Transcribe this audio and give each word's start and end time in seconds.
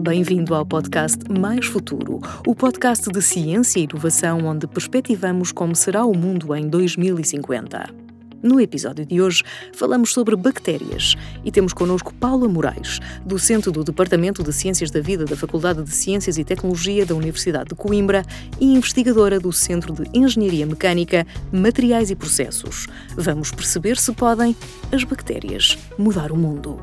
Bem-vindo 0.00 0.54
ao 0.54 0.64
podcast 0.64 1.18
Mais 1.28 1.66
Futuro, 1.66 2.20
o 2.46 2.54
podcast 2.54 3.10
de 3.10 3.20
ciência 3.20 3.80
e 3.80 3.84
inovação 3.84 4.46
onde 4.46 4.66
perspectivamos 4.66 5.50
como 5.50 5.74
será 5.74 6.04
o 6.04 6.16
mundo 6.16 6.54
em 6.54 6.68
2050. 6.68 8.05
No 8.42 8.60
episódio 8.60 9.06
de 9.06 9.20
hoje, 9.20 9.42
falamos 9.72 10.12
sobre 10.12 10.36
bactérias 10.36 11.14
e 11.42 11.50
temos 11.50 11.72
connosco 11.72 12.12
Paula 12.14 12.46
Moraes, 12.46 13.00
docente 13.24 13.70
do 13.70 13.82
Departamento 13.82 14.42
de 14.42 14.52
Ciências 14.52 14.90
da 14.90 15.00
Vida 15.00 15.24
da 15.24 15.34
Faculdade 15.34 15.82
de 15.82 15.90
Ciências 15.90 16.36
e 16.36 16.44
Tecnologia 16.44 17.06
da 17.06 17.14
Universidade 17.14 17.70
de 17.70 17.74
Coimbra 17.74 18.22
e 18.60 18.66
investigadora 18.66 19.40
do 19.40 19.52
Centro 19.52 19.94
de 19.94 20.04
Engenharia 20.12 20.66
Mecânica, 20.66 21.26
Materiais 21.50 22.10
e 22.10 22.14
Processos. 22.14 22.86
Vamos 23.16 23.50
perceber 23.50 23.96
se 23.96 24.12
podem 24.12 24.54
as 24.92 25.02
bactérias 25.02 25.78
mudar 25.98 26.30
o 26.30 26.36
mundo. 26.36 26.78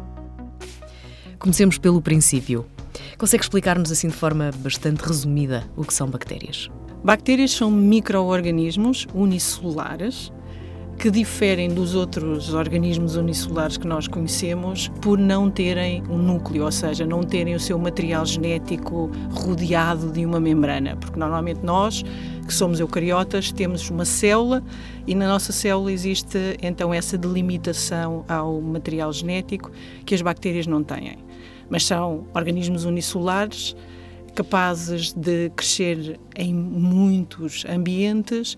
Comecemos 1.38 1.78
pelo 1.78 2.02
princípio. 2.02 2.66
Consegue 3.18 3.44
explicar-nos 3.44 3.92
assim 3.92 4.08
de 4.08 4.16
forma 4.16 4.50
bastante 4.58 5.02
resumida 5.02 5.64
o 5.78 5.84
que 5.84 5.94
são 5.94 6.10
bactérias? 6.10 6.70
Bactérias 7.04 7.52
são 7.52 7.70
micro-organismos 7.70 9.08
unicelulares 9.14 10.32
que 11.04 11.12
diferem 11.12 11.68
dos 11.68 11.96
outros 11.96 12.54
organismos 12.54 13.18
unicelulares 13.18 13.76
que 13.76 13.86
nós 13.86 14.08
conhecemos 14.08 14.88
por 15.02 15.18
não 15.20 15.52
terem 15.52 16.02
um 16.10 16.18
núcleo, 16.18 16.64
ou 16.64 16.72
seja, 16.72 17.06
não 17.06 17.22
terem 17.24 17.56
o 17.56 17.60
seu 17.60 17.78
material 17.78 18.26
genético 18.26 19.12
rodeado 19.32 20.14
de 20.14 20.26
uma 20.26 20.40
membrana, 20.40 20.96
porque 20.96 21.20
normalmente 21.20 21.60
nós, 21.62 22.06
que 22.48 22.54
somos 22.54 22.80
eucariotas, 22.80 23.52
temos 23.52 23.90
uma 23.90 24.06
célula 24.06 24.64
e 25.06 25.14
na 25.14 25.28
nossa 25.28 25.52
célula 25.52 25.92
existe 25.92 26.38
então 26.62 26.94
essa 26.94 27.18
delimitação 27.18 28.24
ao 28.30 28.62
material 28.62 29.12
genético 29.12 29.74
que 30.06 30.16
as 30.16 30.22
bactérias 30.22 30.68
não 30.68 30.86
têm. 30.86 31.18
Mas 31.70 31.84
são 31.84 32.28
organismos 32.34 32.86
unicelulares 32.86 33.76
capazes 34.34 35.12
de 35.12 35.50
crescer 35.50 36.18
em 36.38 36.54
muitos 36.54 37.66
ambientes 37.68 38.56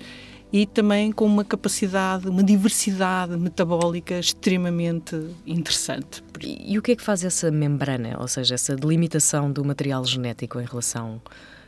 e 0.51 0.65
também 0.65 1.11
com 1.11 1.25
uma 1.25 1.43
capacidade, 1.43 2.27
uma 2.29 2.43
diversidade 2.43 3.35
metabólica 3.37 4.17
extremamente 4.19 5.15
interessante. 5.45 6.23
E, 6.41 6.73
e 6.73 6.77
o 6.77 6.81
que 6.81 6.91
é 6.91 6.95
que 6.95 7.03
faz 7.03 7.23
essa 7.23 7.51
membrana, 7.51 8.17
ou 8.19 8.27
seja, 8.27 8.55
essa 8.55 8.75
delimitação 8.75 9.51
do 9.51 9.63
material 9.65 10.05
genético 10.05 10.59
em 10.59 10.65
relação 10.65 11.21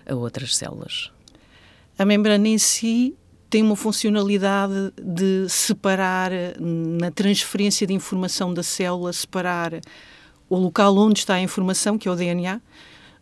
a 0.08 0.16
outras 0.16 0.56
células? 0.56 1.12
A 1.98 2.06
membrana 2.06 2.48
em 2.48 2.58
si 2.58 3.16
tem 3.50 3.64
uma 3.64 3.76
funcionalidade 3.76 4.94
de 5.02 5.48
separar, 5.50 6.32
na 6.60 7.10
transferência 7.12 7.88
de 7.88 7.94
informação 7.94 8.54
da 8.54 8.62
célula, 8.62 9.12
separar 9.14 9.74
o 10.50 10.58
local 10.58 10.96
onde 10.98 11.20
está 11.20 11.36
a 11.36 11.42
informação, 11.42 11.98
que 11.98 12.08
é 12.08 12.12
o 12.12 12.16
DNA, 12.16 12.62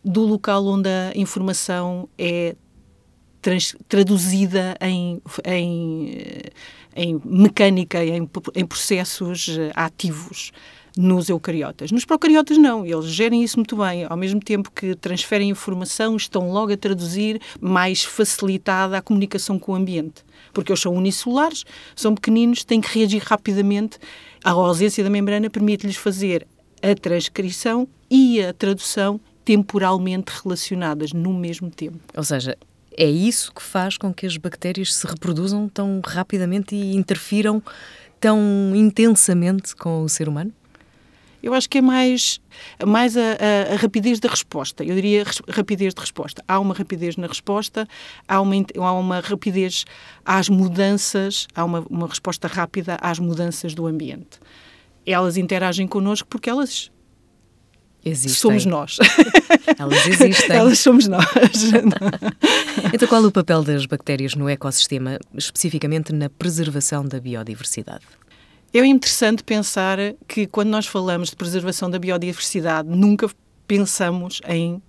do 0.04 0.22
local 0.22 0.66
onde 0.66 0.88
a 0.88 1.12
informação 1.16 2.08
é 2.18 2.54
trans, 3.46 3.76
traduzida 3.88 4.76
em, 4.80 5.22
em, 5.44 6.42
em 6.96 7.20
mecânica, 7.24 8.04
em, 8.04 8.28
em 8.56 8.66
processos 8.66 9.48
eh, 9.48 9.70
ativos 9.76 10.50
nos 10.98 11.28
eucariotas. 11.28 11.92
Nos 11.92 12.04
procariotas 12.04 12.58
não, 12.58 12.84
eles 12.84 13.04
gerem 13.04 13.44
isso 13.44 13.56
muito 13.56 13.76
bem, 13.76 14.04
ao 14.08 14.16
mesmo 14.16 14.40
tempo 14.40 14.72
que 14.72 14.96
transferem 14.96 15.48
informação, 15.48 16.16
estão 16.16 16.50
logo 16.50 16.72
a 16.72 16.76
traduzir 16.76 17.40
mais 17.60 18.02
facilitada 18.02 18.98
a 18.98 19.02
comunicação 19.02 19.60
com 19.60 19.72
o 19.72 19.74
ambiente, 19.76 20.24
porque 20.52 20.72
eles 20.72 20.82
são 20.82 20.92
unicelulares, 20.92 21.64
são 21.94 22.16
pequeninos, 22.16 22.64
têm 22.64 22.80
que 22.80 22.98
reagir 22.98 23.22
rapidamente. 23.24 23.96
A 24.42 24.50
ausência 24.50 25.04
da 25.04 25.10
membrana 25.10 25.48
permite-lhes 25.48 25.96
fazer 25.96 26.44
a 26.82 26.94
transcrição 26.96 27.86
e 28.10 28.42
a 28.42 28.52
tradução 28.52 29.20
temporalmente 29.44 30.32
relacionadas 30.42 31.12
no 31.12 31.32
mesmo 31.32 31.70
tempo. 31.70 32.00
Ou 32.16 32.24
seja, 32.24 32.56
é 32.96 33.08
isso 33.08 33.52
que 33.52 33.62
faz 33.62 33.96
com 33.98 34.12
que 34.12 34.26
as 34.26 34.36
bactérias 34.36 34.94
se 34.94 35.06
reproduzam 35.06 35.68
tão 35.68 36.00
rapidamente 36.04 36.74
e 36.74 36.96
interfiram 36.96 37.62
tão 38.18 38.72
intensamente 38.74 39.76
com 39.76 40.02
o 40.02 40.08
ser 40.08 40.28
humano? 40.28 40.52
Eu 41.42 41.54
acho 41.54 41.68
que 41.68 41.78
é 41.78 41.80
mais, 41.80 42.40
mais 42.84 43.16
a, 43.16 43.20
a, 43.20 43.74
a, 43.74 43.76
rapidez 43.76 44.18
da 44.18 44.28
resposta. 44.28 44.82
Eu 44.82 44.94
diria 44.96 45.22
rapidez 45.48 45.94
de 45.94 46.00
resposta. 46.00 46.42
Há 46.48 46.58
uma 46.58 46.74
rapidez 46.74 47.16
na 47.16 47.26
resposta, 47.26 47.86
há 48.26 48.40
uma, 48.40 48.54
há 48.76 48.92
uma 48.92 49.20
rapidez 49.20 49.84
às 50.24 50.48
mudanças, 50.48 51.46
há 51.54 51.64
uma, 51.64 51.86
uma 51.88 52.08
resposta 52.08 52.48
rápida 52.48 52.96
às 53.00 53.18
mudanças 53.18 53.74
do 53.74 53.86
ambiente. 53.86 54.40
Elas 55.04 55.36
interagem 55.36 55.86
connosco 55.86 56.26
porque 56.28 56.50
elas 56.50 56.90
Existem. 58.04 58.34
Somos 58.34 58.64
nós. 58.64 58.98
Elas 59.78 60.06
existem. 60.06 60.56
Elas 60.56 60.78
somos 60.78 61.08
nós. 61.08 61.24
então, 62.94 63.08
qual 63.08 63.24
é 63.24 63.26
o 63.26 63.32
papel 63.32 63.64
das 63.64 63.84
bactérias 63.84 64.34
no 64.34 64.48
ecossistema, 64.48 65.18
especificamente 65.34 66.12
na 66.12 66.30
preservação 66.30 67.04
da 67.04 67.20
biodiversidade? 67.20 68.04
É 68.72 68.84
interessante 68.84 69.42
pensar 69.42 69.98
que 70.28 70.46
quando 70.46 70.68
nós 70.68 70.86
falamos 70.86 71.30
de 71.30 71.36
preservação 71.36 71.90
da 71.90 71.98
biodiversidade, 71.98 72.88
nunca 72.88 73.28
pensamos 73.66 74.40
em 74.46 74.80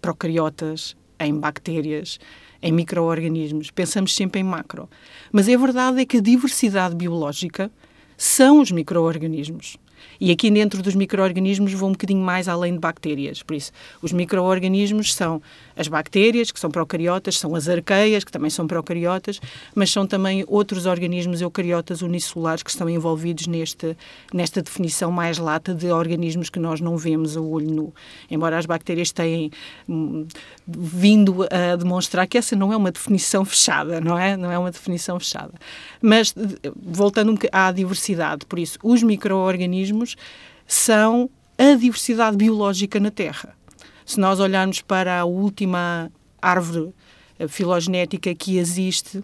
procariotas, 0.00 0.96
em 1.20 1.38
bactérias, 1.38 2.18
em 2.62 2.72
micro-organismos. 2.72 3.70
Pensamos 3.70 4.14
sempre 4.14 4.40
em 4.40 4.44
macro. 4.44 4.88
Mas 5.30 5.48
a 5.48 5.56
verdade 5.56 6.00
é 6.00 6.06
que 6.06 6.18
a 6.18 6.20
diversidade 6.20 6.94
biológica 6.94 7.70
são 8.16 8.60
os 8.60 8.70
micro-organismos. 8.70 9.76
E 10.20 10.30
aqui 10.30 10.50
dentro 10.50 10.82
dos 10.82 10.94
micro-organismos 10.94 11.72
vou 11.72 11.88
um 11.88 11.92
bocadinho 11.92 12.20
mais 12.20 12.48
além 12.48 12.74
de 12.74 12.78
bactérias. 12.78 13.42
Por 13.42 13.56
isso, 13.56 13.72
os 14.00 14.12
micro-organismos 14.12 15.14
são 15.14 15.42
as 15.76 15.88
bactérias, 15.88 16.50
que 16.50 16.60
são 16.60 16.70
procariotas, 16.70 17.38
são 17.38 17.54
as 17.54 17.68
arqueias, 17.68 18.24
que 18.24 18.30
também 18.30 18.50
são 18.50 18.66
procariotas, 18.66 19.40
mas 19.74 19.90
são 19.90 20.06
também 20.06 20.44
outros 20.46 20.86
organismos 20.86 21.40
eucariotas 21.40 22.02
unicelulares 22.02 22.62
que 22.62 22.70
estão 22.70 22.88
envolvidos 22.88 23.46
neste, 23.46 23.96
nesta 24.32 24.62
definição 24.62 25.10
mais 25.10 25.38
lata 25.38 25.74
de 25.74 25.90
organismos 25.90 26.50
que 26.50 26.58
nós 26.58 26.80
não 26.80 26.96
vemos 26.96 27.36
a 27.36 27.40
olho 27.40 27.70
nu. 27.70 27.94
Embora 28.30 28.58
as 28.58 28.66
bactérias 28.66 29.10
tenham 29.12 29.50
hum, 29.88 30.26
vindo 30.66 31.46
a 31.50 31.76
demonstrar 31.76 32.26
que 32.26 32.38
essa 32.38 32.54
não 32.54 32.72
é 32.72 32.76
uma 32.76 32.92
definição 32.92 33.44
fechada, 33.44 34.00
não 34.00 34.18
é? 34.18 34.36
Não 34.36 34.52
é 34.52 34.58
uma 34.58 34.70
definição 34.70 35.18
fechada. 35.18 35.52
Mas, 36.00 36.34
voltando 36.76 37.38
à 37.50 37.72
diversidade, 37.72 38.46
por 38.46 38.58
isso, 38.58 38.78
os 38.82 39.02
micro-organismos 39.02 39.91
são 40.66 41.28
a 41.58 41.74
diversidade 41.74 42.36
biológica 42.36 42.98
na 42.98 43.10
Terra. 43.10 43.54
Se 44.04 44.18
nós 44.18 44.40
olharmos 44.40 44.80
para 44.80 45.20
a 45.20 45.24
última 45.24 46.10
árvore 46.40 46.92
eh, 47.38 47.46
filogenética 47.46 48.34
que 48.34 48.58
existe, 48.58 49.22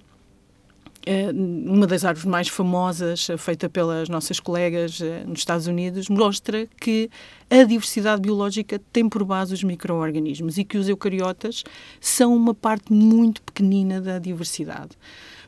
eh, 1.05 1.31
uma 1.33 1.87
das 1.87 2.05
árvores 2.05 2.27
mais 2.27 2.49
famosas, 2.49 3.29
eh, 3.29 3.37
feita 3.37 3.69
pelas 3.69 4.09
nossas 4.09 4.39
colegas 4.39 5.01
nos 5.27 5.41
Estados 5.41 5.67
Unidos, 5.67 6.09
mostra 6.09 6.67
que 6.81 7.11
a 7.51 7.65
diversidade 7.65 8.23
biológica 8.23 8.81
tem 8.93 9.09
por 9.09 9.25
base 9.25 9.53
os 9.53 9.65
micro-organismos 9.65 10.59
e 10.59 10.65
que 10.65 10.79
os 10.79 10.89
eucariotas 10.89 11.65
são 12.01 12.35
uma 12.35 12.55
parte 12.55 12.93
muito 12.93 13.43
pequenina 13.43 14.01
da 14.01 14.19
diversidade. 14.19 14.91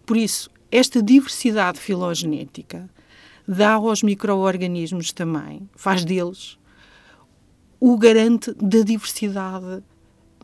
Por 0.05 0.17
isso, 0.17 0.51
esta 0.73 1.03
diversidade 1.03 1.79
filogenética 1.79 2.89
dá 3.51 3.73
aos 3.73 4.03
micro-organismos 4.03 5.11
também, 5.11 5.69
faz 5.75 6.05
deles 6.05 6.57
o 7.81 7.97
garante 7.99 8.55
da 8.55 8.83
diversidade 8.83 9.83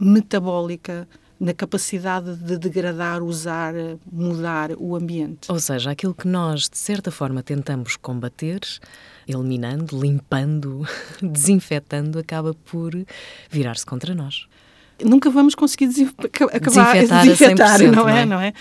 metabólica 0.01 1.09
na 1.39 1.55
capacidade 1.55 2.35
de 2.35 2.59
degradar, 2.59 3.23
usar, 3.23 3.75
mudar 4.11 4.73
o 4.77 4.97
ambiente. 4.97 5.53
Ou 5.53 5.61
seja, 5.61 5.91
aquilo 5.91 6.15
que 6.15 6.27
nós, 6.27 6.69
de 6.69 6.79
certa 6.79 7.13
forma, 7.13 7.43
tentamos 7.43 7.95
combater, 7.95 8.61
eliminando, 9.29 10.01
limpando, 10.01 10.85
desinfetando, 11.23 12.19
acaba 12.19 12.55
por 12.55 12.93
virar-se 13.51 13.87
contra 13.87 14.15
nós 14.15 14.49
nunca 15.05 15.31
vamos 15.31 15.55
conseguir 15.55 15.91
acabar 16.53 16.95
desinfetar, 16.95 17.23
desinfetar 17.25 17.83
não, 17.83 17.89
é? 17.89 17.91
não 17.91 18.09
é? 18.09 18.27
Não, 18.27 18.41
é? 18.41 18.53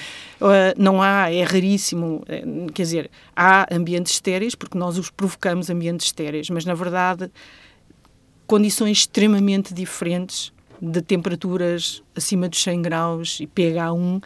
Uh, 0.42 0.74
não 0.78 1.02
há, 1.02 1.32
é 1.32 1.44
raríssimo, 1.44 2.24
eh, 2.28 2.44
quer 2.74 2.84
dizer, 2.84 3.12
há 3.36 3.74
ambientes 3.74 4.14
estéreis, 4.14 4.54
porque 4.54 4.78
nós 4.78 4.98
os 4.98 5.10
provocamos 5.10 5.70
ambientes 5.70 6.08
estéreis, 6.08 6.50
mas 6.50 6.66
na 6.66 6.74
verdade 6.74 7.32
condições 8.48 9.00
extremamente 9.00 9.74
diferentes 9.74 10.54
de 10.82 11.02
temperaturas 11.02 12.04
acima 12.16 12.48
dos 12.48 12.62
100 12.62 12.82
graus 12.82 13.40
e 13.40 13.48
pH 13.48 13.94
1 13.94 14.20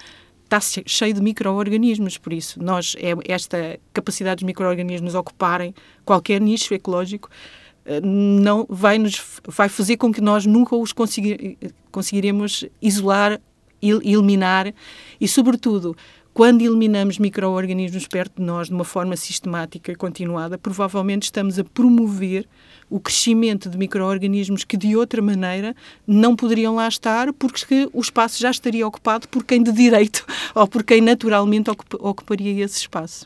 está 0.44 0.59
cheio 0.59 1.13
de 1.13 1.21
micro-organismos, 1.21 2.17
por 2.17 2.33
isso 2.33 2.61
nós 2.61 2.95
é 2.97 3.13
esta 3.31 3.79
capacidade 3.94 4.38
dos 4.38 4.47
micro-organismos 4.47 5.13
ocuparem 5.13 5.75
qualquer 6.03 6.41
nicho 6.41 6.73
ecológico 6.73 7.29
eh, 7.29 7.58
não 8.03 8.65
vai 8.69 8.97
nos 8.97 9.39
vai 9.47 9.69
fazer 9.69 9.97
com 9.97 10.12
que 10.12 10.21
nós 10.21 10.45
nunca 10.45 10.75
os 10.75 10.94
conseguir, 10.94 11.57
conseguiremos 11.91 12.65
isolar 12.81 13.39
eliminar. 13.81 14.74
E 15.19 15.27
sobretudo 15.27 15.95
quando 16.33 16.62
eliminamos 16.62 17.18
micro-organismos 17.18 18.07
perto 18.07 18.38
de 18.38 18.44
nós 18.44 18.68
de 18.68 18.74
uma 18.74 18.86
forma 18.86 19.18
sistemática 19.18 19.91
e 19.91 19.95
continuada, 19.95 20.57
provavelmente 20.57 21.24
estamos 21.24 21.59
a 21.59 21.63
promover 21.63 22.47
o 22.89 23.00
crescimento 23.00 23.69
de 23.69 23.77
micro-organismos 23.77 24.63
que 24.63 24.75
de 24.75 24.95
outra 24.95 25.21
maneira 25.21 25.75
não 26.07 26.36
poderiam 26.36 26.75
lá 26.75 26.88
estar 26.88 27.31
porque 27.33 27.89
o 27.94 28.01
espaço 28.01 28.39
já 28.39 28.50
estaria 28.50 28.88
ocupado 28.88 29.27
por 29.27 29.44
quem 29.44 29.62
de 29.62 29.71
direito 29.71 30.25
ou 30.56 30.68
por 30.68 30.83
quem 30.83 31.01
naturalmente 31.01 31.69
ocuparia 31.69 32.63
esse 32.63 32.80
espaço. 32.80 33.25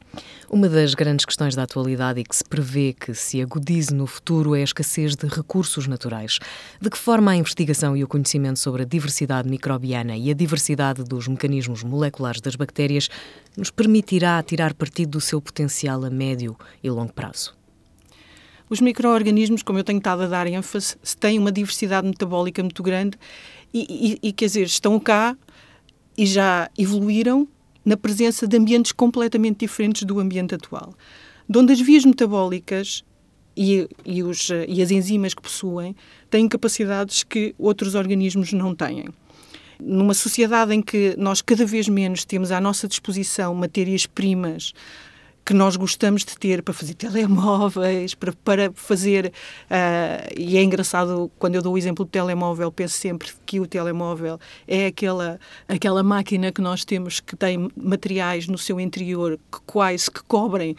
Uma 0.50 0.68
das 0.68 0.94
grandes 0.94 1.25
questões 1.25 1.56
da 1.56 1.63
atualidade 1.63 2.19
e 2.19 2.24
que 2.24 2.36
se 2.36 2.44
prevê 2.44 2.94
que 2.94 3.13
se 3.13 3.42
agudize 3.42 3.94
no 3.94 4.06
futuro 4.06 4.56
é 4.56 4.62
a 4.62 4.63
escassez 4.63 5.15
de 5.15 5.27
recursos 5.27 5.88
naturais. 5.88 6.39
De 6.81 6.89
que 6.89 6.98
forma 6.98 7.31
a 7.31 7.36
investigação 7.36 7.95
e 7.95 8.04
o 8.04 8.07
conhecimento 8.07 8.59
sobre 8.59 8.83
a 8.83 8.86
diversidade 8.86 9.50
microbiana 9.50 10.16
e 10.18 10.30
a 10.30 10.33
diversidade 10.33 11.04
dos 11.04 11.27
mecanismos 11.27 11.83
moleculares 11.83 12.42
das 12.42 12.56
bactérias 12.56 13.09
nos 13.57 13.71
permitirá 13.71 14.42
tirar 14.44 14.74
partido 14.74 15.12
do 15.12 15.21
seu 15.21 15.42
potencial 15.42 16.04
a 16.04 16.09
médio 16.09 16.56
e 16.83 16.89
longo 16.89 17.13
prazo? 17.13 17.62
Os 18.74 18.81
micro-organismos, 18.81 19.62
como 19.62 19.78
eu 19.78 19.84
tenho 19.84 20.00
estado 20.00 20.24
a 20.24 20.28
dar 20.28 20.48
ênfase, 20.48 20.96
têm 21.20 21.38
uma 21.38 21.52
diversidade 21.52 22.08
metabólica 22.08 22.64
muito 22.64 22.81
grande 22.81 23.16
e, 23.72 24.18
e, 24.24 24.30
e, 24.30 24.34
quer 24.34 24.48
dizer, 24.48 24.64
estão 24.64 25.00
cá 25.00 25.38
e 26.18 26.25
já 26.25 26.68
evoluíram 26.75 27.48
na 27.86 27.96
presença 27.96 28.48
de 28.48 28.58
ambientes 28.58 28.92
completamente 28.92 29.60
diferentes 29.60 30.02
do 30.02 30.20
ambiente 30.20 30.56
atual, 30.56 30.96
de 31.48 31.60
onde 31.60 31.72
as 31.72 31.80
vias 31.80 32.04
metabólicas 32.04 33.06
e, 33.56 33.88
e, 34.04 34.24
os, 34.24 34.50
e 34.68 34.81
as 34.81 34.90
enzimas 34.90 35.36
que 35.36 35.42
possuem 35.44 35.96
têm 36.28 36.50
capacidades 36.50 37.22
que 37.22 37.54
outros 37.60 37.94
organismos 37.94 38.54
não 38.54 38.74
têm. 38.74 39.06
Numa 39.80 40.16
sociedade 40.16 40.74
em 40.74 40.81
que 40.81 41.14
nós 41.16 41.44
cada 41.44 41.64
vez 41.64 41.88
menos 41.88 42.26
temos 42.26 42.52
à 42.52 42.60
nossa 42.60 42.88
disposição 42.88 43.54
matérias-primas 43.54 44.74
que 45.45 45.54
nós 45.54 45.75
gostamos 45.75 46.24
de 46.24 46.38
ter 46.38 46.62
para 46.62 46.74
fazer 46.74 46.94
telemóveis, 46.94 48.13
para, 48.13 48.34
para 48.44 48.72
fazer. 48.74 49.28
Uh, 49.69 50.34
e 50.38 50.57
é 50.57 50.63
engraçado, 50.63 51.31
quando 51.38 51.56
eu 51.56 51.62
dou 51.62 51.74
o 51.74 51.78
exemplo 51.78 52.06
do 52.06 52.10
telemóvel, 52.10 52.72
penso 52.72 52.98
sempre 52.98 53.30
que 53.45 53.60
o 53.60 53.68
telemóvel 53.68 54.40
é 54.68 54.88
aquela, 54.88 55.40
aquela 55.68 56.04
máquina 56.04 56.51
que 56.51 56.62
nós 56.62 56.86
temos 56.86 57.19
que 57.19 57.36
tem 57.36 57.69
materiais 57.75 58.48
no 58.48 58.57
seu 58.57 58.80
interior 58.80 59.38
que 59.51 59.60
quase 59.66 60.10
que 60.10 60.24
cobrem 60.24 60.75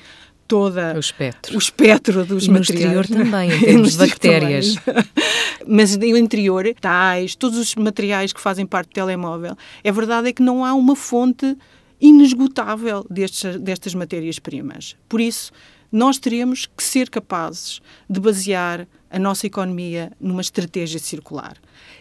toda 0.46 0.94
o 0.94 1.00
espectro, 1.00 1.54
o 1.54 1.58
espectro 1.58 2.24
dos 2.24 2.46
e 2.46 2.50
materiais. 2.50 2.84
no 2.94 3.00
exterior 3.00 3.06
também, 3.06 3.50
em 3.52 3.60
termos 3.60 3.92
de 3.92 3.98
bactérias. 3.98 4.76
Mas 5.66 5.96
no 5.96 6.16
interior, 6.16 6.64
tais, 6.80 7.34
todos 7.34 7.58
os 7.58 7.74
materiais 7.74 8.32
que 8.32 8.40
fazem 8.40 8.66
parte 8.66 8.88
do 8.88 8.92
telemóvel, 8.92 9.56
é 9.82 9.90
verdade 9.90 10.28
é 10.28 10.32
que 10.32 10.42
não 10.42 10.64
há 10.64 10.74
uma 10.74 10.94
fonte 10.94 11.56
inesgotável 12.00 13.06
destes, 13.08 13.58
destas 13.60 13.94
matérias-primas. 13.94 14.96
Por 15.08 15.20
isso, 15.20 15.52
nós 15.90 16.18
teremos 16.18 16.66
que 16.66 16.82
ser 16.82 17.08
capazes 17.08 17.80
de 18.10 18.18
basear 18.18 18.86
a 19.08 19.18
nossa 19.18 19.46
economia 19.46 20.10
numa 20.20 20.40
estratégia 20.40 20.98
circular. 20.98 21.56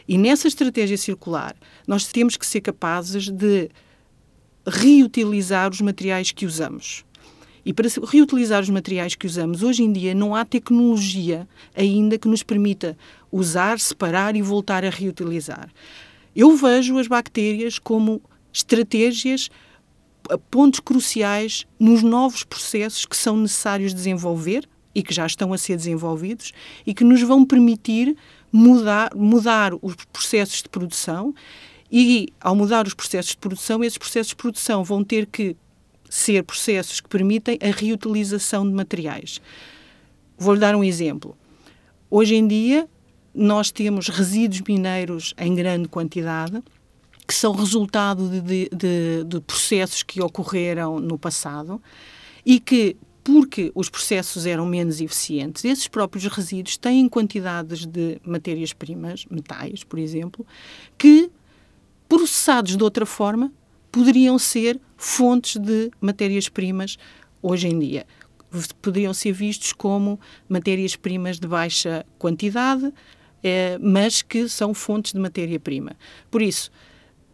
E 0.07 0.17
nessa 0.17 0.47
estratégia 0.47 0.97
circular, 0.97 1.55
nós 1.87 2.07
temos 2.07 2.35
que 2.35 2.45
ser 2.45 2.61
capazes 2.61 3.29
de 3.29 3.69
reutilizar 4.65 5.69
os 5.69 5.79
materiais 5.79 6.31
que 6.31 6.45
usamos. 6.45 7.05
E 7.65 7.71
para 7.71 7.87
reutilizar 8.11 8.61
os 8.61 8.69
materiais 8.69 9.15
que 9.15 9.27
usamos, 9.27 9.63
hoje 9.63 9.83
em 9.83 9.93
dia 9.93 10.13
não 10.13 10.35
há 10.35 10.43
tecnologia 10.43 11.47
ainda 11.75 12.17
que 12.17 12.27
nos 12.27 12.43
permita 12.43 12.97
usar, 13.31 13.79
separar 13.79 14.35
e 14.35 14.41
voltar 14.41 14.83
a 14.83 14.89
reutilizar. 14.89 15.69
Eu 16.35 16.57
vejo 16.57 16.97
as 16.97 17.07
bactérias 17.07 17.79
como 17.79 18.21
estratégias 18.51 19.49
pontos 20.49 20.79
cruciais 20.79 21.65
nos 21.79 22.01
novos 22.01 22.43
processos 22.43 23.05
que 23.05 23.15
são 23.15 23.37
necessários 23.37 23.93
desenvolver 23.93 24.67
e 24.95 25.01
que 25.01 25.13
já 25.13 25.25
estão 25.25 25.53
a 25.53 25.57
ser 25.57 25.75
desenvolvidos 25.75 26.51
e 26.85 26.93
que 26.93 27.03
nos 27.03 27.21
vão 27.21 27.45
permitir 27.45 28.15
mudar, 28.51 29.13
mudar 29.15 29.73
os 29.81 29.95
processos 30.11 30.61
de 30.61 30.69
produção 30.69 31.33
e, 31.91 32.27
ao 32.39 32.55
mudar 32.55 32.87
os 32.87 32.93
processos 32.93 33.31
de 33.31 33.37
produção, 33.37 33.83
esses 33.83 33.97
processos 33.97 34.29
de 34.29 34.35
produção 34.35 34.83
vão 34.83 35.03
ter 35.03 35.25
que 35.25 35.55
ser 36.09 36.43
processos 36.43 37.01
que 37.01 37.09
permitem 37.09 37.57
a 37.61 37.71
reutilização 37.71 38.67
de 38.67 38.73
materiais. 38.73 39.41
Vou-lhe 40.37 40.59
dar 40.59 40.75
um 40.75 40.83
exemplo. 40.83 41.35
Hoje 42.09 42.35
em 42.35 42.47
dia, 42.47 42.87
nós 43.33 43.71
temos 43.71 44.09
resíduos 44.09 44.61
mineiros 44.67 45.33
em 45.37 45.55
grande 45.55 45.87
quantidade 45.87 46.61
que 47.25 47.33
são 47.33 47.53
resultado 47.53 48.29
de, 48.29 48.41
de, 48.41 48.69
de, 48.69 49.23
de 49.25 49.41
processos 49.41 50.03
que 50.03 50.21
ocorreram 50.21 50.99
no 50.99 51.17
passado 51.17 51.81
e 52.45 52.59
que, 52.59 52.97
porque 53.23 53.71
os 53.73 53.89
processos 53.89 54.45
eram 54.45 54.65
menos 54.65 54.99
eficientes, 54.99 55.63
esses 55.63 55.87
próprios 55.87 56.25
resíduos 56.25 56.77
têm 56.77 57.07
quantidades 57.07 57.85
de 57.85 58.19
matérias-primas, 58.25 59.25
metais, 59.29 59.83
por 59.83 59.97
exemplo, 59.97 60.45
que, 60.97 61.31
processados 62.09 62.75
de 62.75 62.83
outra 62.83 63.05
forma, 63.05 63.51
poderiam 63.91 64.37
ser 64.37 64.79
fontes 64.97 65.55
de 65.57 65.91
matérias-primas 66.01 66.97
hoje 67.41 67.67
em 67.67 67.79
dia. 67.79 68.05
Poderiam 68.81 69.13
ser 69.13 69.31
vistos 69.31 69.71
como 69.71 70.19
matérias-primas 70.49 71.39
de 71.39 71.47
baixa 71.47 72.05
quantidade, 72.19 72.91
eh, 73.43 73.77
mas 73.79 74.21
que 74.21 74.49
são 74.49 74.73
fontes 74.73 75.13
de 75.13 75.19
matéria-prima. 75.19 75.95
Por 76.29 76.41
isso, 76.41 76.71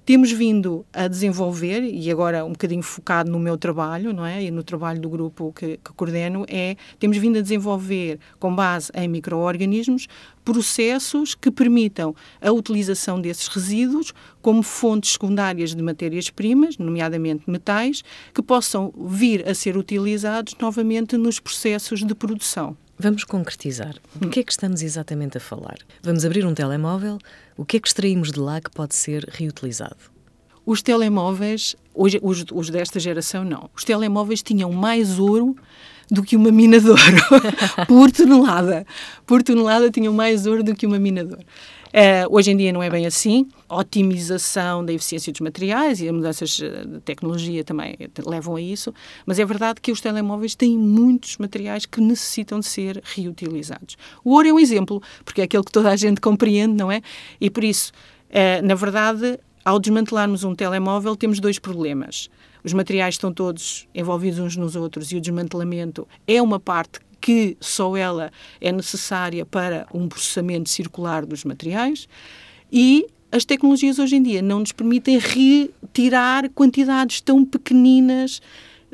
temos 0.10 0.32
vindo 0.32 0.84
a 0.92 1.08
desenvolver, 1.08 1.84
e 1.84 2.10
agora 2.10 2.44
um 2.44 2.54
bocadinho 2.54 2.82
focado 2.82 3.30
no 3.30 3.38
meu 3.38 3.56
trabalho, 3.56 4.12
não 4.12 4.26
é? 4.26 4.44
E 4.44 4.50
no 4.50 4.64
trabalho 4.64 5.00
do 5.00 5.08
grupo 5.08 5.54
que, 5.54 5.78
que 5.78 5.94
coordeno, 5.94 6.48
é 6.50 6.78
temos 6.98 7.16
vindo 7.18 7.38
a 7.38 7.42
desenvolver, 7.44 8.20
com 8.40 8.56
base 8.56 8.92
em 8.96 9.08
micro-organismos, 9.08 10.08
processos 10.44 11.36
que 11.36 11.52
permitam 11.52 12.16
a 12.42 12.52
utilização 12.52 13.22
desses 13.22 13.48
resíduos 13.50 14.12
como 14.42 14.64
fontes 14.64 15.12
secundárias 15.12 15.76
de 15.76 15.84
matérias-primas, 15.84 16.80
nomeadamente 16.80 17.44
metais, 17.48 18.04
que 18.34 18.42
possam 18.42 18.92
vir 18.98 19.48
a 19.48 19.54
ser 19.54 19.78
utilizados 19.78 20.56
novamente 20.60 21.18
nos 21.18 21.40
processos 21.40 22.04
de 22.04 22.16
produção. 22.16 22.76
Vamos 23.02 23.24
concretizar. 23.24 23.96
Do 24.14 24.28
que 24.28 24.42
é 24.42 24.44
que 24.44 24.52
estamos 24.52 24.82
exatamente 24.82 25.38
a 25.38 25.40
falar? 25.40 25.78
Vamos 26.04 26.26
abrir 26.26 26.46
um 26.46 26.54
telemóvel. 26.54 27.18
O 27.56 27.64
que 27.64 27.78
é 27.78 27.80
que 27.80 27.88
extraímos 27.88 28.30
de 28.30 28.42
lá 28.42 28.60
que 28.60 28.70
pode 28.70 28.94
ser 28.94 29.24
reutilizado? 29.32 29.96
Os 30.66 30.82
telemóveis, 30.82 31.78
hoje, 31.96 32.20
os, 32.22 32.44
os 32.52 32.70
desta 32.70 33.00
geração, 33.00 33.46
não. 33.46 33.70
Os 33.74 33.86
telemóveis 33.86 34.44
tinham 34.44 34.74
mais 34.74 35.18
ouro 35.18 35.56
do 36.12 36.22
que 36.24 36.36
uma 36.36 36.52
mina 36.52 36.78
de 36.78 36.90
ouro, 36.90 37.02
por 37.88 38.12
tonelada. 38.12 38.86
Por 39.26 39.42
tonelada 39.44 39.90
tinham 39.90 40.12
mais 40.12 40.46
ouro 40.46 40.62
do 40.62 40.76
que 40.76 40.86
uma 40.86 41.00
mina 41.00 41.24
de 41.24 41.32
ouro. 41.32 41.46
Uh, 41.90 42.30
hoje 42.30 42.52
em 42.52 42.58
dia 42.58 42.72
não 42.72 42.84
é 42.84 42.90
bem 42.90 43.06
assim. 43.06 43.48
A 43.68 43.78
otimização 43.78 44.86
da 44.86 44.94
eficiência 44.94 45.32
dos 45.32 45.42
materiais 45.42 46.00
e 46.02 46.08
as 46.08 46.14
mudanças 46.14 46.60
eh, 46.62 46.86
de 46.86 47.00
tecnologia 47.02 47.64
também 47.64 47.96
levam 48.26 48.56
a 48.56 48.62
isso, 48.62 48.94
mas 49.26 49.38
é 49.38 49.46
verdade 49.46 49.80
que 49.82 49.92
os 49.92 50.02
telemóveis 50.02 50.56
têm 50.56 50.78
muitos 50.78 51.38
materiais 51.38 51.86
que 51.86 52.02
necessitam 52.02 52.60
de 52.60 52.66
ser 52.66 53.02
reutilizados. 53.04 53.96
O 54.24 54.34
ouro 54.34 54.48
é 54.48 54.54
um 54.54 54.60
exemplo, 54.60 55.02
porque 55.24 55.42
é 55.42 55.44
aquele 55.44 55.64
que 55.64 55.72
toda 55.72 55.90
a 55.90 55.96
gente 55.96 56.20
compreende, 56.22 56.74
não 56.74 56.92
é? 56.92 57.02
E 57.40 57.50
por 57.50 57.64
isso, 57.64 57.92
uh, 58.30 58.66
na 58.66 58.76
verdade, 58.76 59.40
ao 59.64 59.80
desmantelarmos 59.80 60.44
um 60.44 60.56
telemóvel, 60.56 61.16
temos 61.16 61.40
dois 61.40 61.60
problemas. 61.60 62.30
Os 62.64 62.74
materiais 62.74 63.16
estão 63.16 63.32
todos 63.32 63.88
envolvidos 63.94 64.40
uns 64.40 64.56
nos 64.56 64.76
outros 64.76 65.12
e 65.12 65.16
o 65.16 65.22
desmantelamento 65.22 66.08
é 66.28 66.42
uma 66.42 66.60
parte 66.60 67.00
que 67.20 67.58
só 67.60 67.96
ela 67.96 68.32
é 68.60 68.72
necessária 68.72 69.46
para 69.46 69.88
um 69.94 70.08
processamento 70.08 70.70
circular 70.70 71.26
dos 71.26 71.44
materiais 71.44 72.08
e 72.72 73.08
as 73.32 73.46
tecnologias 73.46 74.00
hoje 74.00 74.16
em 74.16 74.24
dia 74.24 74.42
não 74.42 74.60
nos 74.60 74.72
permitem 74.72 75.20
retirar 75.20 76.50
quantidades 76.50 77.22
tão 77.22 77.46
pequeninas 77.46 78.42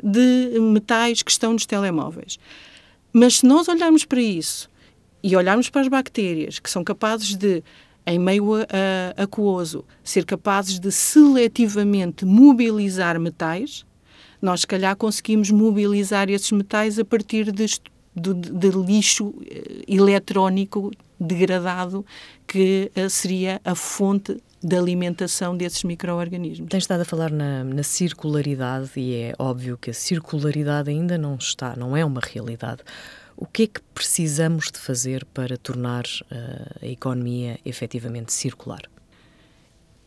de 0.02 0.58
metais 0.60 1.22
que 1.22 1.30
estão 1.30 1.54
nos 1.54 1.64
telemóveis. 1.64 2.38
Mas 3.12 3.36
se 3.36 3.46
nós 3.46 3.66
olharmos 3.66 4.04
para 4.04 4.20
isso 4.20 4.68
e 5.22 5.34
olharmos 5.34 5.70
para 5.70 5.80
as 5.80 5.88
bactérias 5.88 6.58
que 6.58 6.68
são 6.68 6.84
capazes 6.84 7.34
de, 7.34 7.62
em 8.06 8.18
meio 8.18 8.52
aquoso, 9.16 9.84
ser 10.04 10.26
capazes 10.26 10.78
de 10.78 10.92
seletivamente 10.92 12.26
mobilizar 12.26 13.18
metais, 13.18 13.86
nós 14.40 14.60
se 14.60 14.66
calhar 14.66 14.94
conseguimos 14.96 15.50
mobilizar 15.50 16.28
esses 16.28 16.52
metais 16.52 16.98
a 16.98 17.04
partir 17.04 17.50
de 17.50 17.64
do, 18.16 18.34
de 18.34 18.70
lixo 18.70 19.34
eh, 19.44 19.84
eletrónico 19.86 20.90
degradado 21.20 22.04
que 22.46 22.90
uh, 22.96 23.08
seria 23.10 23.60
a 23.64 23.74
fonte 23.74 24.36
da 24.62 24.78
alimentação 24.78 25.56
desses 25.56 25.84
micro-organismos. 25.84 26.68
Tem 26.68 26.78
estado 26.78 27.02
a 27.02 27.04
falar 27.04 27.30
na, 27.30 27.62
na, 27.62 27.82
circularidade 27.82 28.90
e 28.96 29.14
é 29.14 29.34
óbvio 29.38 29.78
que 29.78 29.90
a 29.90 29.94
circularidade 29.94 30.90
ainda 30.90 31.16
não 31.16 31.36
está, 31.36 31.76
não 31.76 31.96
é 31.96 32.04
uma 32.04 32.20
realidade. 32.20 32.82
O 33.36 33.46
que 33.46 33.64
é 33.64 33.66
que 33.66 33.80
precisamos 33.94 34.70
de 34.72 34.78
fazer 34.78 35.24
para 35.26 35.56
tornar 35.58 36.04
uh, 36.04 36.84
a 36.84 36.86
economia 36.86 37.60
efetivamente 37.64 38.32
circular? 38.32 38.82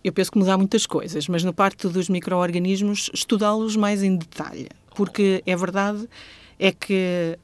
eu 0.04 0.14
penso 0.14 0.32
que 0.32 0.38
mudar 0.38 0.58
muitas 0.58 0.86
coisas, 0.86 1.28
mas 1.28 1.44
na 1.44 1.54
parte 1.54 1.88
dos 1.88 2.10
micro-organismos, 2.10 3.10
estudá-los 3.14 3.76
mais 3.76 4.02
em 4.02 4.16
detalhe, 4.16 4.70
porque 4.96 5.44
é 5.46 5.56
verdade 5.56 6.08
é 6.58 6.72
que 6.72 6.94
eh, 6.94 7.40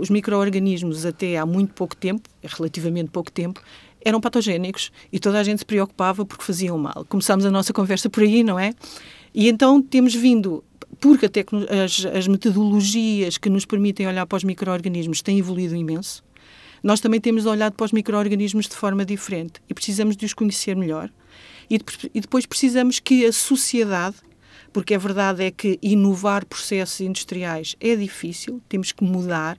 os 0.00 0.10
micro-organismos 0.10 1.06
até 1.06 1.36
há 1.36 1.46
muito 1.46 1.74
pouco 1.74 1.96
tempo, 1.96 2.28
relativamente 2.42 3.10
pouco 3.10 3.30
tempo, 3.30 3.62
eram 4.04 4.20
patogénicos 4.20 4.90
e 5.12 5.18
toda 5.18 5.38
a 5.38 5.42
gente 5.42 5.58
se 5.58 5.64
preocupava 5.64 6.24
porque 6.24 6.44
faziam 6.44 6.78
mal. 6.78 7.04
Começámos 7.08 7.44
a 7.44 7.50
nossa 7.50 7.72
conversa 7.72 8.08
por 8.08 8.22
aí, 8.22 8.42
não 8.42 8.58
é? 8.58 8.72
E 9.34 9.48
então 9.48 9.80
temos 9.80 10.14
vindo, 10.14 10.64
porque 10.98 11.26
as, 11.84 12.04
as 12.06 12.26
metodologias 12.26 13.38
que 13.38 13.48
nos 13.48 13.64
permitem 13.64 14.06
olhar 14.06 14.26
para 14.26 14.36
os 14.36 14.44
micro-organismos 14.44 15.22
têm 15.22 15.38
evoluído 15.38 15.76
imenso, 15.76 16.24
nós 16.82 17.00
também 17.00 17.20
temos 17.20 17.46
olhado 17.46 17.74
para 17.74 17.84
os 17.84 17.92
micro-organismos 17.92 18.66
de 18.66 18.74
forma 18.74 19.04
diferente 19.04 19.60
e 19.68 19.74
precisamos 19.74 20.16
de 20.16 20.24
os 20.24 20.32
conhecer 20.32 20.74
melhor. 20.74 21.10
E 21.68 22.20
depois 22.20 22.46
precisamos 22.46 22.98
que 22.98 23.24
a 23.26 23.32
sociedade, 23.32 24.16
porque 24.72 24.94
a 24.94 24.98
verdade 24.98 25.44
é 25.44 25.50
que 25.50 25.78
inovar 25.82 26.46
processos 26.46 27.00
industriais 27.00 27.76
é 27.80 27.96
difícil, 27.96 28.60
temos 28.68 28.92
que 28.92 29.04
mudar, 29.04 29.58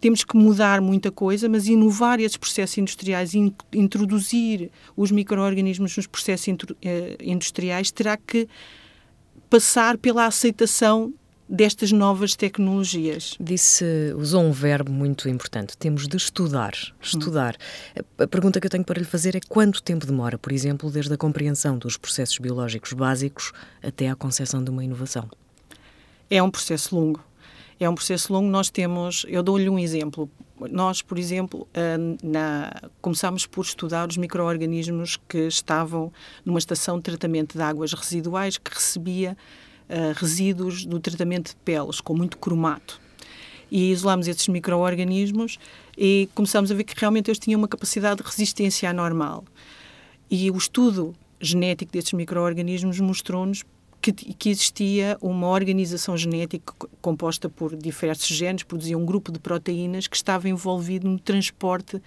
temos 0.00 0.24
que 0.24 0.36
mudar 0.36 0.80
muita 0.80 1.10
coisa, 1.10 1.48
mas 1.48 1.66
inovar 1.66 2.20
esses 2.20 2.36
processos 2.36 2.76
industriais, 2.78 3.34
in, 3.34 3.54
introduzir 3.72 4.70
os 4.96 5.10
micro-organismos 5.10 5.96
nos 5.96 6.06
processos 6.06 6.46
eh, 6.82 7.16
industriais, 7.22 7.90
terá 7.90 8.16
que 8.16 8.48
passar 9.48 9.96
pela 9.96 10.26
aceitação 10.26 11.14
destas 11.48 11.92
novas 11.92 12.34
tecnologias. 12.34 13.36
Disse, 13.38 13.84
usou 14.16 14.42
um 14.42 14.52
verbo 14.52 14.90
muito 14.90 15.28
importante. 15.28 15.76
Temos 15.76 16.08
de 16.08 16.16
estudar. 16.16 16.72
Estudar. 17.00 17.56
A 18.18 18.26
pergunta 18.26 18.60
que 18.60 18.66
eu 18.66 18.70
tenho 18.70 18.84
para 18.84 18.98
lhe 18.98 19.04
fazer 19.04 19.36
é 19.36 19.40
quanto 19.48 19.82
tempo 19.82 20.06
demora, 20.06 20.38
por 20.38 20.52
exemplo, 20.52 20.90
desde 20.90 21.12
a 21.12 21.16
compreensão 21.16 21.78
dos 21.78 21.96
processos 21.96 22.38
biológicos 22.38 22.92
básicos 22.92 23.52
até 23.82 24.08
à 24.08 24.16
concepção 24.16 24.62
de 24.62 24.70
uma 24.70 24.84
inovação? 24.84 25.28
É 26.30 26.42
um 26.42 26.50
processo 26.50 26.96
longo. 26.96 27.22
É 27.78 27.88
um 27.88 27.94
processo 27.94 28.32
longo. 28.32 28.48
Nós 28.48 28.70
temos, 28.70 29.26
eu 29.28 29.42
dou-lhe 29.42 29.68
um 29.68 29.78
exemplo. 29.78 30.30
Nós, 30.70 31.02
por 31.02 31.18
exemplo, 31.18 31.66
eh, 31.74 31.96
na, 32.22 32.72
começámos 33.02 33.44
por 33.46 33.64
estudar 33.64 34.08
os 34.08 34.16
micro-organismos 34.16 35.18
que 35.28 35.46
estavam 35.48 36.12
numa 36.44 36.58
estação 36.58 36.96
de 36.96 37.02
tratamento 37.02 37.58
de 37.58 37.62
águas 37.62 37.92
residuais 37.92 38.56
que 38.56 38.72
recebia 38.72 39.36
uh, 39.88 40.12
resíduos 40.16 40.84
do 40.84 41.00
tratamento 41.00 41.50
de 41.50 41.56
peles, 41.56 42.00
com 42.00 42.14
muito 42.14 42.38
cromato. 42.38 43.00
E 43.70 43.90
isolámos 43.90 44.28
esses 44.28 44.46
micro-organismos 44.48 45.58
e 45.96 46.28
começámos 46.34 46.70
a 46.70 46.74
ver 46.74 46.84
que 46.84 46.94
realmente 46.98 47.30
eles 47.30 47.38
tinham 47.38 47.58
uma 47.58 47.68
capacidade 47.68 48.22
de 48.22 48.28
resistência 48.28 48.88
anormal. 48.88 49.44
E 50.30 50.50
o 50.50 50.56
estudo 50.56 51.14
genético 51.40 51.92
desses 51.92 52.12
micro-organismos 52.12 53.00
mostrou-nos 53.00 53.64
que, 54.00 54.12
que, 54.12 54.50
existia 54.50 55.16
uma 55.20 55.48
organização 55.48 56.16
genética 56.16 56.74
composta 57.00 57.48
por 57.48 57.74
diversos 57.74 58.28
genes, 58.28 58.62
produzia 58.62 58.98
um 58.98 59.06
grupo 59.06 59.32
de 59.32 59.38
proteínas 59.38 60.06
que 60.06 60.16
estava 60.16 60.48
envolvido 60.48 61.08
no 61.08 61.18
transporte, 61.18 62.02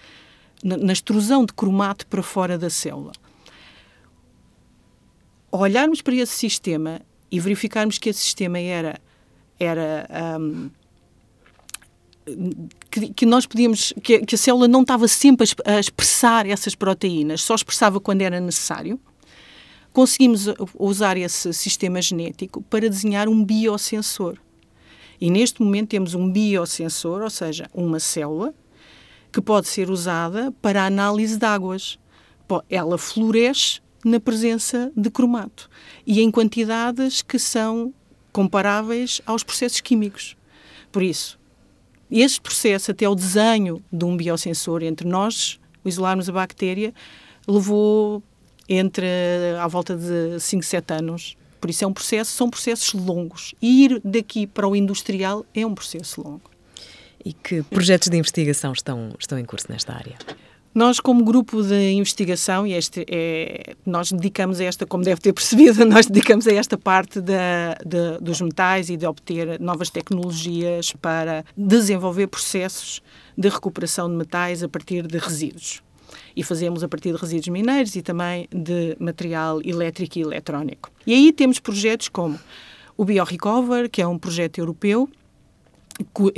na, 0.64 0.78
na 0.78 0.94
extrusão 0.94 1.44
de 1.44 1.54
cromato 1.54 2.06
para 2.06 2.22
fora 2.22 2.58
da 2.58 2.70
célula. 2.70 3.14
Ao 5.52 5.62
olharmos 5.62 6.02
para 6.02 6.16
esse 6.16 6.36
sistema 6.36 7.02
e 7.32 7.40
verificarmos 7.40 7.98
que 7.98 8.10
esse 8.10 8.20
sistema 8.20 8.60
era 8.60 9.00
era 9.60 10.08
um, 10.40 10.70
que, 12.92 13.14
que, 13.14 13.26
nós 13.26 13.46
podíamos 13.46 13.94
que, 14.04 14.20
que, 14.20 14.36
a 14.36 14.38
célula 14.38 14.68
não 14.68 14.82
estava 14.82 15.08
sempre 15.08 15.48
a 15.66 15.80
expressar 15.80 16.46
essas 16.46 16.76
proteínas, 16.76 17.42
só 17.42 17.56
expressava 17.56 18.00
quando 18.00 18.22
era 18.22 18.40
necessário. 18.40 19.00
Conseguimos 19.94 20.46
usar 20.78 21.18
esse 21.18 21.52
sistema 21.54 22.02
genético 22.02 22.62
para 22.64 22.90
desenhar 22.90 23.28
um 23.28 23.44
biosensor. 23.44 24.38
E 25.20 25.32
neste 25.32 25.62
momento 25.62 25.90
temos 25.90 26.14
um 26.14 26.32
biosensor, 26.32 27.24
ou 27.24 27.30
seja, 27.30 27.68
uma 27.74 28.00
célula 28.00 28.54
que 29.32 29.42
pode 29.42 29.68
ser 29.68 29.90
usada 29.90 30.54
para 30.62 30.84
a 30.84 30.86
análise 30.86 31.38
de 31.38 31.46
águas. 31.46 31.98
Ela 32.70 32.98
floresce 32.98 33.82
na 34.08 34.20
presença 34.22 34.90
de 34.96 35.10
cromato 35.10 35.70
e 36.06 36.22
em 36.22 36.32
quantidades 36.32 37.22
que 37.22 37.38
são 37.38 37.94
comparáveis 38.32 39.22
aos 39.26 39.44
processos 39.44 39.82
químicos. 39.82 40.38
Por 40.92 41.04
isso, 41.04 41.38
este 42.10 42.40
processo, 42.40 42.92
até 42.92 43.08
o 43.08 43.14
desenho 43.14 43.84
de 43.92 44.06
um 44.06 44.16
biosensor 44.16 44.82
entre 44.82 45.06
nós, 45.06 45.60
isolarmos 45.84 46.30
a 46.30 46.32
bactéria, 46.32 46.94
levou 47.46 48.24
entre 48.70 49.06
à 49.60 49.68
volta 49.68 49.96
de 49.96 50.40
5, 50.40 50.64
7 50.64 50.94
anos. 50.94 51.38
Por 51.60 51.70
isso 51.70 51.84
é 51.84 51.88
um 51.88 51.94
processo, 51.94 52.32
são 52.32 52.50
processos 52.50 52.94
longos. 52.94 53.54
E 53.62 53.84
ir 53.84 54.02
daqui 54.06 54.48
para 54.48 54.68
o 54.68 54.76
industrial 54.76 55.46
é 55.54 55.66
um 55.66 55.76
processo 55.76 56.22
longo. 56.22 56.50
E 57.26 57.34
que 57.34 57.62
projetos 57.64 58.08
de 58.08 58.18
investigação 58.18 58.72
estão, 58.72 59.14
estão 59.20 59.38
em 59.38 59.44
curso 59.44 59.66
nesta 59.70 59.94
área? 59.94 60.16
Nós, 60.78 61.00
como 61.00 61.24
grupo 61.24 61.64
de 61.64 61.94
investigação, 61.94 62.68
e 62.68 62.74
este 62.74 63.04
é, 63.10 63.76
nós 63.84 64.12
dedicamos 64.12 64.60
a 64.60 64.64
esta, 64.66 64.86
como 64.86 65.04
deve 65.04 65.20
ter 65.20 65.34
percebido, 65.34 65.84
nós 65.90 66.06
dedicamos 66.06 66.46
a 66.46 66.54
esta 66.54 66.78
parte 66.78 67.20
da, 67.20 67.74
de, 67.84 68.20
dos 68.22 68.40
metais 68.42 68.88
e 68.88 68.96
de 68.96 69.08
obter 69.08 69.60
novas 69.60 69.90
tecnologias 69.90 70.94
para 71.02 71.44
desenvolver 71.58 72.28
processos 72.28 73.02
de 73.36 73.50
recuperação 73.50 74.08
de 74.08 74.16
metais 74.16 74.62
a 74.62 74.70
partir 74.70 75.08
de 75.08 75.18
resíduos. 75.18 75.82
E 76.36 76.44
fazemos 76.44 76.84
a 76.84 76.88
partir 76.88 77.12
de 77.12 77.18
resíduos 77.18 77.48
mineiros 77.48 77.96
e 77.96 78.04
também 78.04 78.48
de 78.54 78.96
material 79.00 79.60
elétrico 79.64 80.20
e 80.20 80.22
eletrónico. 80.22 80.92
E 81.08 81.14
aí 81.16 81.34
temos 81.34 81.58
projetos 81.58 82.08
como 82.08 82.40
o 82.96 83.04
BioRecover, 83.04 83.90
que 83.90 84.00
é 84.00 84.06
um 84.06 84.20
projeto 84.20 84.60
europeu, 84.60 85.10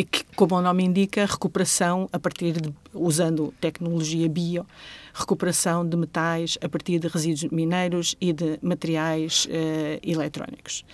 que, 0.05 0.23
como 0.35 0.55
o 0.55 0.61
nome 0.61 0.83
indica, 0.83 1.25
recuperação 1.25 2.07
a 2.11 2.19
partir 2.19 2.53
de, 2.61 2.73
usando 2.93 3.53
tecnologia 3.59 4.27
bio, 4.29 4.65
recuperação 5.13 5.87
de 5.87 5.97
metais 5.97 6.57
a 6.61 6.69
partir 6.69 6.99
de 6.99 7.07
resíduos 7.07 7.51
mineiros 7.51 8.15
e 8.21 8.31
de 8.31 8.57
materiais 8.61 9.45
uh, 9.45 9.99
eletrónicos. 10.01 10.85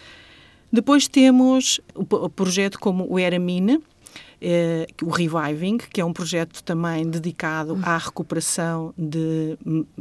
Depois 0.72 1.08
temos 1.08 1.80
o, 1.94 2.02
o 2.16 2.30
projeto 2.30 2.80
como 2.80 3.06
o 3.10 3.20
Eramine, 3.20 3.82
eh, 4.42 4.88
o 5.02 5.10
Reviving, 5.10 5.78
que 5.78 6.02
é 6.02 6.06
um 6.06 6.12
projeto 6.12 6.62
também 6.64 7.10
dedicado 7.10 7.80
à 7.82 7.98
recuperação 7.98 8.94
de 8.98 9.58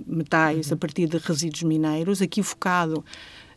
metais 0.06 0.72
a 0.72 0.76
partir 0.76 1.06
de 1.06 1.18
resíduos 1.18 1.62
mineiros, 1.62 2.20
aqui 2.20 2.42
focado, 2.42 3.04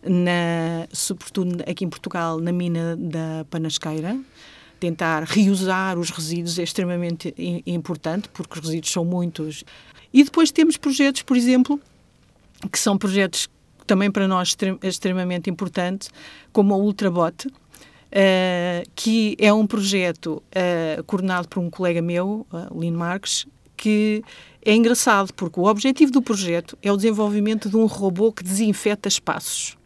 na, 0.04 0.88
sobretudo 0.92 1.64
aqui 1.68 1.84
em 1.84 1.90
Portugal, 1.90 2.40
na 2.40 2.52
mina 2.52 2.96
da 2.96 3.46
Panasqueira, 3.50 4.18
tentar 4.80 5.24
reusar 5.24 5.98
os 5.98 6.10
resíduos 6.10 6.58
é 6.60 6.64
extremamente 6.64 7.34
importante, 7.66 8.30
porque 8.30 8.60
os 8.60 8.66
resíduos 8.66 8.92
são 8.92 9.04
muitos. 9.04 9.64
E 10.14 10.24
depois 10.24 10.52
temos 10.52 10.78
projetos, 10.78 11.22
por 11.22 11.36
exemplo, 11.36 11.80
que 12.72 12.80
são 12.80 12.98
projetos 12.98 13.50
também 13.86 14.12
para 14.12 14.28
nós 14.28 14.56
extremamente 14.84 15.50
importantes, 15.50 16.10
como 16.52 16.74
a 16.74 16.78
Ultrabot, 16.78 17.48
uh, 17.48 18.90
que 18.94 19.36
é 19.40 19.52
um 19.54 19.66
projeto 19.66 20.44
uh, 20.52 21.04
coordenado 21.06 21.48
por 21.48 21.60
um 21.60 21.70
colega 21.70 22.02
meu, 22.02 22.46
uh, 22.52 22.80
Lino 22.80 23.00
Marques, 23.00 23.48
que 23.76 24.24
é 24.64 24.76
engraçado, 24.76 25.34
porque 25.34 25.60
o 25.60 25.64
objetivo 25.64 26.12
do 26.12 26.22
projeto 26.22 26.78
é 26.82 26.92
o 26.92 26.98
desenvolvimento 26.98 27.70
de 27.70 27.78
um 27.78 27.86
robô 27.86 28.32
que 28.32 28.44
desinfeta 28.44 29.08
espaços. 29.08 29.78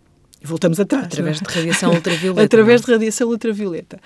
E 0.41 0.47
voltamos 0.47 0.79
atrás. 0.79 1.05
Através 1.05 1.39
de 1.39 1.53
radiação 1.53 1.93
ultravioleta. 1.93 2.41
Através 2.43 2.81
de 2.81 2.91
radiação 2.91 3.29
ultravioleta 3.29 3.99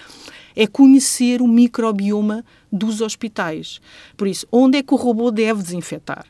é 0.55 0.65
conhecer 0.65 1.41
o 1.41 1.47
microbioma 1.47 2.45
dos 2.71 3.01
hospitais. 3.01 3.79
Por 4.15 4.27
isso, 4.27 4.47
onde 4.51 4.77
é 4.77 4.83
que 4.83 4.93
o 4.93 4.97
robô 4.97 5.31
deve 5.31 5.61
desinfetar? 5.61 6.25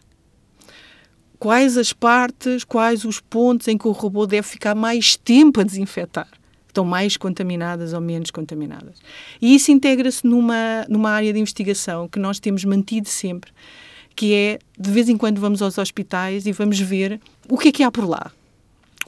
Quais 1.38 1.78
as 1.78 1.94
partes, 1.94 2.64
quais 2.64 3.06
os 3.06 3.20
pontos 3.20 3.68
em 3.68 3.78
que 3.78 3.88
o 3.88 3.92
robô 3.92 4.26
deve 4.26 4.48
ficar 4.48 4.74
mais 4.74 5.16
tempo 5.16 5.60
a 5.60 5.64
desinfetar? 5.64 6.28
Estão 6.68 6.86
mais 6.86 7.18
contaminadas 7.18 7.94
ou 7.94 8.02
menos 8.02 8.32
contaminadas. 8.32 9.00
E 9.42 9.56
isso 9.56 9.72
integra-se 9.72 10.26
numa, 10.26 10.86
numa 10.90 11.12
área 11.12 11.32
de 11.32 11.40
investigação 11.40 12.08
que 12.08 12.20
nós 12.20 12.40
temos 12.40 12.66
mantido 12.66 13.08
sempre, 13.08 13.52
que 14.16 14.34
é, 14.34 14.60
de 14.78 14.92
vez 14.92 15.08
em 15.08 15.18
quando 15.18 15.40
vamos 15.40 15.62
aos 15.62 15.78
hospitais 15.78 16.46
e 16.46 16.52
vamos 16.52 16.80
ver 16.80 17.20
o 17.50 17.58
que 17.58 17.70
é 17.70 17.72
que 17.72 17.84
há 17.84 17.92
por 17.92 18.08
lá 18.08 18.32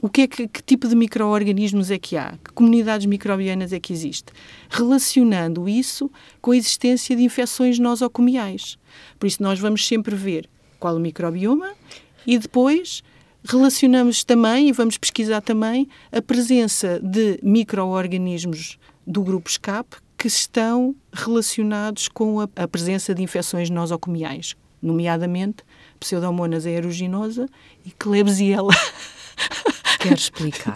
o 0.00 0.08
que 0.08 0.22
é 0.22 0.26
que, 0.28 0.46
que 0.46 0.62
tipo 0.62 0.86
de 0.86 0.94
micro-organismos 0.94 1.90
é 1.90 1.98
que 1.98 2.16
há? 2.16 2.38
Que 2.44 2.52
comunidades 2.52 3.06
microbianas 3.06 3.72
é 3.72 3.80
que 3.80 3.92
existe? 3.92 4.32
Relacionando 4.68 5.68
isso 5.68 6.10
com 6.40 6.52
a 6.52 6.56
existência 6.56 7.16
de 7.16 7.22
infecções 7.24 7.78
nosocomiais. 7.80 8.78
Por 9.18 9.26
isso, 9.26 9.42
nós 9.42 9.58
vamos 9.58 9.86
sempre 9.86 10.14
ver 10.14 10.48
qual 10.78 10.94
o 10.94 11.00
microbioma 11.00 11.72
e 12.24 12.38
depois 12.38 13.02
relacionamos 13.44 14.22
também 14.22 14.68
e 14.68 14.72
vamos 14.72 14.96
pesquisar 14.96 15.40
também 15.40 15.88
a 16.12 16.22
presença 16.22 17.00
de 17.00 17.40
micro-organismos 17.42 18.78
do 19.04 19.22
grupo 19.22 19.50
SCAP 19.50 19.96
que 20.16 20.28
estão 20.28 20.94
relacionados 21.12 22.08
com 22.08 22.40
a, 22.40 22.48
a 22.54 22.68
presença 22.68 23.14
de 23.14 23.22
infecções 23.22 23.70
nosocomiais, 23.70 24.54
nomeadamente 24.80 25.64
Pseudomonas 25.98 26.66
aeruginosa 26.66 27.48
e 27.84 27.90
Klebsiella. 27.90 28.74
Quer 29.98 30.14
explicar? 30.14 30.74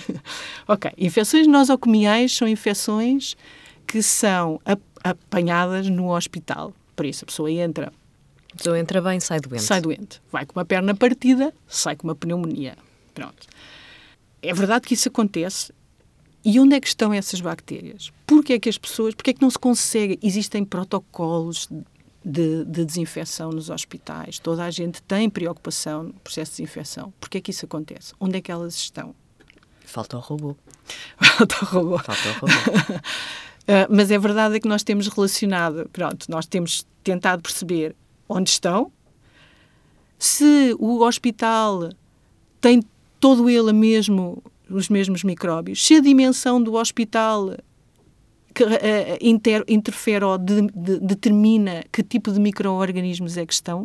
ok. 0.66 0.90
Infecções 0.96 1.46
nosocomiais 1.46 2.34
são 2.34 2.48
infecções 2.48 3.36
que 3.86 4.02
são 4.02 4.60
apanhadas 5.02 5.88
no 5.88 6.14
hospital. 6.14 6.72
Por 6.94 7.06
isso, 7.06 7.24
a 7.24 7.26
pessoa 7.26 7.50
entra. 7.50 7.92
A 8.52 8.56
pessoa 8.56 8.78
entra 8.78 9.02
bem, 9.02 9.20
sai 9.20 9.40
doente. 9.40 9.62
Sai 9.62 9.80
doente. 9.80 10.22
Vai 10.32 10.46
com 10.46 10.58
uma 10.58 10.64
perna 10.64 10.94
partida, 10.94 11.52
sai 11.68 11.94
com 11.94 12.08
uma 12.08 12.14
pneumonia. 12.14 12.76
Pronto. 13.12 13.46
É 14.40 14.52
verdade 14.54 14.86
que 14.86 14.94
isso 14.94 15.08
acontece. 15.08 15.72
E 16.44 16.60
onde 16.60 16.76
é 16.76 16.80
que 16.80 16.86
estão 16.86 17.12
essas 17.12 17.40
bactérias? 17.40 18.12
Porquê 18.24 18.54
é 18.54 18.58
que 18.58 18.68
as 18.68 18.78
pessoas, 18.78 19.14
porquê 19.14 19.30
é 19.30 19.34
que 19.34 19.42
não 19.42 19.50
se 19.50 19.58
consegue? 19.58 20.18
Existem 20.22 20.64
protocolos 20.64 21.68
de, 22.28 22.64
de, 22.64 22.84
desinfecção 22.84 23.50
nos 23.50 23.70
hospitais. 23.70 24.40
Toda 24.40 24.64
a 24.64 24.70
gente 24.72 25.00
tem 25.00 25.30
preocupação 25.30 26.02
no 26.02 26.12
processo 26.14 26.50
de 26.50 26.56
desinfecção. 26.56 27.12
Porquê 27.20 27.38
é 27.38 27.40
que 27.40 27.52
isso 27.52 27.64
acontece? 27.64 28.12
Onde 28.18 28.38
é 28.38 28.40
que 28.40 28.50
elas 28.50 28.74
estão? 28.74 29.14
Falta 29.84 30.16
o 30.16 30.20
robô. 30.20 30.56
Falta 31.16 31.56
o 31.62 31.64
robô. 31.64 31.98
Falta 32.00 32.28
o 32.28 32.32
robô. 32.32 32.52
uh, 32.96 33.86
mas 33.94 34.10
é 34.10 34.18
verdade 34.18 34.58
que 34.58 34.66
nós 34.66 34.82
temos 34.82 35.06
relacionado, 35.06 35.88
pronto, 35.92 36.28
nós 36.28 36.46
temos 36.46 36.84
tentado 37.04 37.40
perceber 37.40 37.94
onde 38.28 38.50
estão, 38.50 38.90
se 40.18 40.74
o 40.80 41.02
hospital 41.04 41.90
tem 42.60 42.82
todo 43.20 43.48
ele 43.48 43.72
mesmo 43.72 44.42
os 44.68 44.88
mesmos 44.88 45.22
micróbios, 45.22 45.86
se 45.86 45.94
a 45.94 46.00
dimensão 46.00 46.60
do 46.60 46.74
hospital 46.74 47.56
que, 48.56 48.64
uh, 48.64 48.68
inter, 49.20 49.62
interfere 49.68 50.24
ou 50.24 50.38
de, 50.38 50.62
de, 50.74 50.98
determina 51.00 51.84
que 51.92 52.02
tipo 52.02 52.32
de 52.32 52.40
micro-organismos 52.40 53.36
é 53.36 53.44
que 53.44 53.52
estão. 53.52 53.82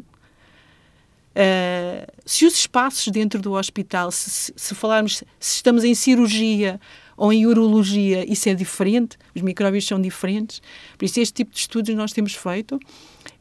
Uh, 1.32 2.08
se 2.25 2.46
os 2.46 2.54
espaços 2.56 3.12
dentro 3.12 3.42
do 3.42 3.51
hospital, 3.51 4.12
se, 4.12 4.54
se, 4.56 4.74
falarmos, 4.74 5.25
se 5.40 5.56
estamos 5.56 5.84
em 5.84 5.94
cirurgia 5.94 6.80
ou 7.18 7.34
em 7.34 7.46
urologia, 7.46 8.25
isso 8.32 8.48
é 8.48 8.54
diferente, 8.54 9.18
os 9.36 9.42
micróbios 9.42 9.86
são 9.86 10.01
diferentes. 10.01 10.62
Por 10.98 11.04
isso, 11.04 11.20
este 11.20 11.34
tipo 11.34 11.51
de 11.51 11.60
estudos 11.60 11.94
nós 11.94 12.13
temos 12.13 12.34
feito 12.34 12.80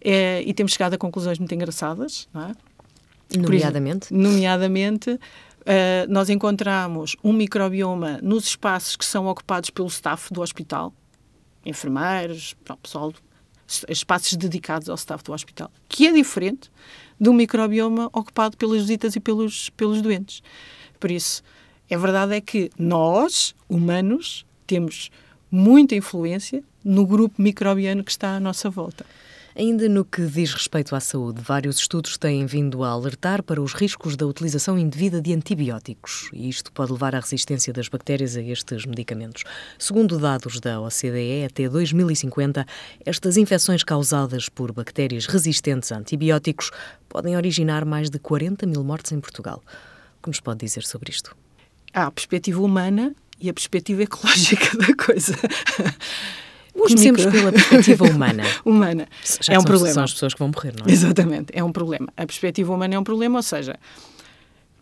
é, 0.01 0.43
e 0.45 0.53
temos 0.53 0.73
chegado 0.73 0.95
a 0.95 0.99
conclusões 0.99 1.39
muito 1.39 1.55
engraçadas. 1.55 2.29
Não 2.35 2.43
é? 2.43 2.53
Nomeadamente? 3.39 4.13
Nomeadamente, 4.13 5.11
uh, 5.13 5.19
nós 6.09 6.29
encontramos 6.29 7.15
um 7.23 7.33
microbioma 7.33 8.19
nos 8.21 8.47
espaços 8.47 8.97
que 8.97 9.05
são 9.05 9.29
ocupados 9.29 9.71
pelo 9.71 9.87
staff 9.87 10.33
do 10.33 10.43
hospital, 10.43 10.93
enfermeiros, 11.65 12.55
pessoal, 12.83 13.13
espaços 13.89 14.37
dedicados 14.37 14.89
ao 14.89 14.97
staff 14.97 15.23
do 15.23 15.33
hospital, 15.33 15.71
que 15.89 16.07
é 16.07 16.13
diferente 16.13 16.71
do 17.19 17.33
microbioma 17.33 18.07
ocupado 18.13 18.57
pelas 18.57 18.81
visitas 18.81 19.15
e 19.15 19.21
pelos, 19.21 19.71
pelos 19.71 20.03
doentes. 20.03 20.43
Por 20.99 21.11
isso, 21.11 21.43
a 21.91 21.97
verdade 21.97 22.35
é 22.35 22.41
que 22.41 22.71
nós, 22.79 23.55
humanos, 23.69 24.45
temos 24.67 25.11
muita 25.51 25.95
influência 25.95 26.63
no 26.85 27.07
grupo 27.07 27.41
microbiano 27.41 28.03
que 28.03 28.11
está 28.11 28.37
à 28.37 28.41
nossa 28.41 28.71
volta. 28.71 29.05
Ainda 29.57 29.89
no 29.89 30.05
que 30.05 30.25
diz 30.27 30.55
respeito 30.55 30.95
à 30.95 31.01
saúde, 31.01 31.43
vários 31.43 31.79
estudos 31.79 32.17
têm 32.17 32.47
vindo 32.47 32.85
a 32.85 32.91
alertar 32.91 33.43
para 33.43 33.61
os 33.61 33.73
riscos 33.73 34.17
da 34.17 34.25
utilização 34.25 34.79
indevida 34.79 35.21
de 35.21 35.35
antibióticos, 35.35 36.31
e 36.33 36.49
isto 36.49 36.71
pode 36.71 36.93
levar 36.93 37.17
à 37.17 37.21
resistência 37.21 37.73
das 37.73 37.89
bactérias 37.89 38.37
a 38.37 38.43
estes 38.43 38.87
medicamentos. 38.87 39.43
Segundo 39.77 40.21
dados 40.21 40.61
da 40.61 40.81
OCDE, 40.81 41.45
até 41.45 41.69
2050, 41.69 42.65
estas 43.05 43.37
infecções 43.37 43.83
causadas 43.83 44.49
por 44.49 44.73
bactérias 44.73 45.27
resistentes 45.27 45.91
a 45.91 45.99
antibióticos 45.99 46.71
podem 47.09 47.37
originar 47.37 47.85
mais 47.85 48.09
de 48.09 48.21
40 48.21 48.67
mil 48.67 48.85
mortes 48.85 49.11
em 49.11 49.19
Portugal. 49.19 49.61
O 50.19 50.23
que 50.23 50.29
nos 50.29 50.39
pode 50.39 50.61
dizer 50.61 50.85
sobre 50.85 51.11
isto? 51.11 51.37
Há 51.93 52.07
a 52.07 52.11
perspectiva 52.13 52.63
humana 52.63 53.13
e 53.41 53.51
a 53.51 53.53
perspectiva 53.53 54.05
ecológica 54.05 54.79
da 54.79 54.95
coisa. 54.95 55.35
Comecemos 56.89 57.27
pela 57.27 57.53
perspectiva 57.53 58.05
humana. 58.05 58.43
humana. 58.65 59.09
Já 59.41 59.55
é 59.55 59.59
um 59.59 59.61
são, 59.61 59.67
problema. 59.67 59.95
São 59.95 60.05
as 60.05 60.13
pessoas 60.13 60.35
que 60.35 60.39
vão 60.39 60.49
morrer, 60.49 60.75
não 60.79 60.87
é? 60.87 60.91
Exatamente, 60.91 61.47
é 61.53 61.63
um 61.63 61.73
problema. 61.73 62.09
A 62.17 62.27
perspectiva 62.27 62.73
humana 62.73 62.95
é 62.95 62.99
um 62.99 63.05
problema, 63.05 63.39
ou 63.39 63.43
seja, 63.43 63.79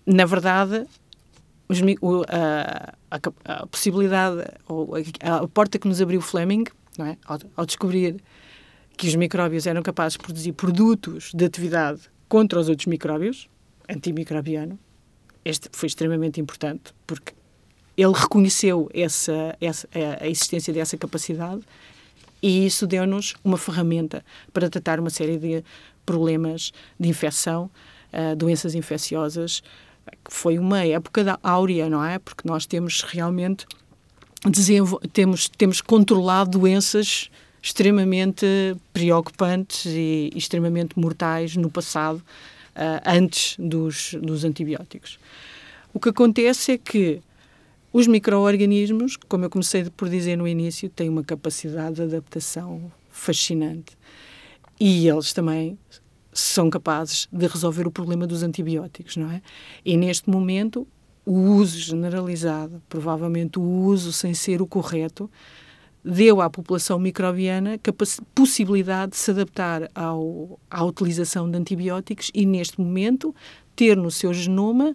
na 0.06 0.24
verdade, 0.24 0.86
os, 1.68 1.80
a, 2.28 2.94
a, 3.10 3.20
a, 3.44 3.66
possibilidade, 3.66 4.44
ou 4.66 4.94
a, 4.96 5.36
a, 5.36 5.48
porta 5.48 5.78
que 5.78 5.86
nos 5.86 6.00
abriu 6.00 6.20
Fleming, 6.20 6.64
não 6.96 7.06
é? 7.06 7.16
ao, 7.26 7.38
ao 7.56 7.66
descobrir 7.66 8.16
que 8.96 9.06
os 9.06 9.14
micróbios 9.14 9.66
eram 9.66 9.82
capazes 9.82 10.14
de 10.14 10.24
produzir 10.24 10.52
produtos 10.52 11.30
de 11.34 11.44
atividade 11.44 12.00
contra 12.28 12.58
os 12.58 12.68
outros 12.68 12.86
micróbios, 12.86 13.48
antimicrobiano, 13.88 14.78
este 15.44 15.68
foi 15.72 15.86
extremamente 15.86 16.40
importante, 16.40 16.92
porque 17.06 17.32
ele 17.98 18.12
reconheceu 18.12 18.88
essa, 18.94 19.56
essa, 19.60 19.88
a 20.20 20.28
existência 20.28 20.72
dessa 20.72 20.96
capacidade 20.96 21.62
e 22.40 22.64
isso 22.64 22.86
deu-nos 22.86 23.34
uma 23.42 23.58
ferramenta 23.58 24.24
para 24.52 24.70
tratar 24.70 25.00
uma 25.00 25.10
série 25.10 25.36
de 25.36 25.64
problemas 26.06 26.72
de 26.98 27.08
infecção, 27.08 27.68
uh, 28.12 28.36
doenças 28.36 28.76
infecciosas. 28.76 29.64
Foi 30.28 30.60
uma 30.60 30.84
época 30.84 31.24
da 31.24 31.40
áurea, 31.42 31.90
não 31.90 32.04
é? 32.04 32.20
Porque 32.20 32.46
nós 32.46 32.66
temos 32.66 33.02
realmente 33.02 33.66
temos, 35.12 35.48
temos 35.48 35.80
controlado 35.80 36.56
doenças 36.56 37.28
extremamente 37.60 38.46
preocupantes 38.92 39.86
e 39.86 40.30
extremamente 40.36 40.96
mortais 40.96 41.56
no 41.56 41.68
passado, 41.68 42.18
uh, 42.18 43.02
antes 43.04 43.56
dos, 43.58 44.14
dos 44.22 44.44
antibióticos. 44.44 45.18
O 45.92 45.98
que 45.98 46.10
acontece 46.10 46.72
é 46.72 46.78
que 46.78 47.20
os 47.98 48.06
micro-organismos, 48.06 49.16
como 49.16 49.44
eu 49.44 49.50
comecei 49.50 49.84
por 49.90 50.08
dizer 50.08 50.36
no 50.36 50.46
início, 50.46 50.88
têm 50.88 51.08
uma 51.08 51.24
capacidade 51.24 51.96
de 51.96 52.02
adaptação 52.02 52.92
fascinante. 53.10 53.98
E 54.78 55.08
eles 55.08 55.32
também 55.32 55.76
são 56.32 56.70
capazes 56.70 57.26
de 57.32 57.48
resolver 57.48 57.88
o 57.88 57.90
problema 57.90 58.24
dos 58.24 58.44
antibióticos, 58.44 59.16
não 59.16 59.28
é? 59.28 59.42
E 59.84 59.96
neste 59.96 60.30
momento, 60.30 60.86
o 61.26 61.56
uso 61.56 61.76
generalizado, 61.76 62.80
provavelmente 62.88 63.58
o 63.58 63.62
uso 63.62 64.12
sem 64.12 64.32
ser 64.32 64.62
o 64.62 64.66
correto, 64.68 65.28
deu 66.04 66.40
à 66.40 66.48
população 66.48 67.00
microbiana 67.00 67.80
possibilidade 68.32 69.10
de 69.10 69.18
se 69.18 69.32
adaptar 69.32 69.90
ao, 69.92 70.60
à 70.70 70.84
utilização 70.84 71.50
de 71.50 71.58
antibióticos 71.58 72.30
e, 72.32 72.46
neste 72.46 72.80
momento, 72.80 73.34
ter 73.74 73.96
no 73.96 74.12
seu 74.12 74.32
genoma 74.32 74.94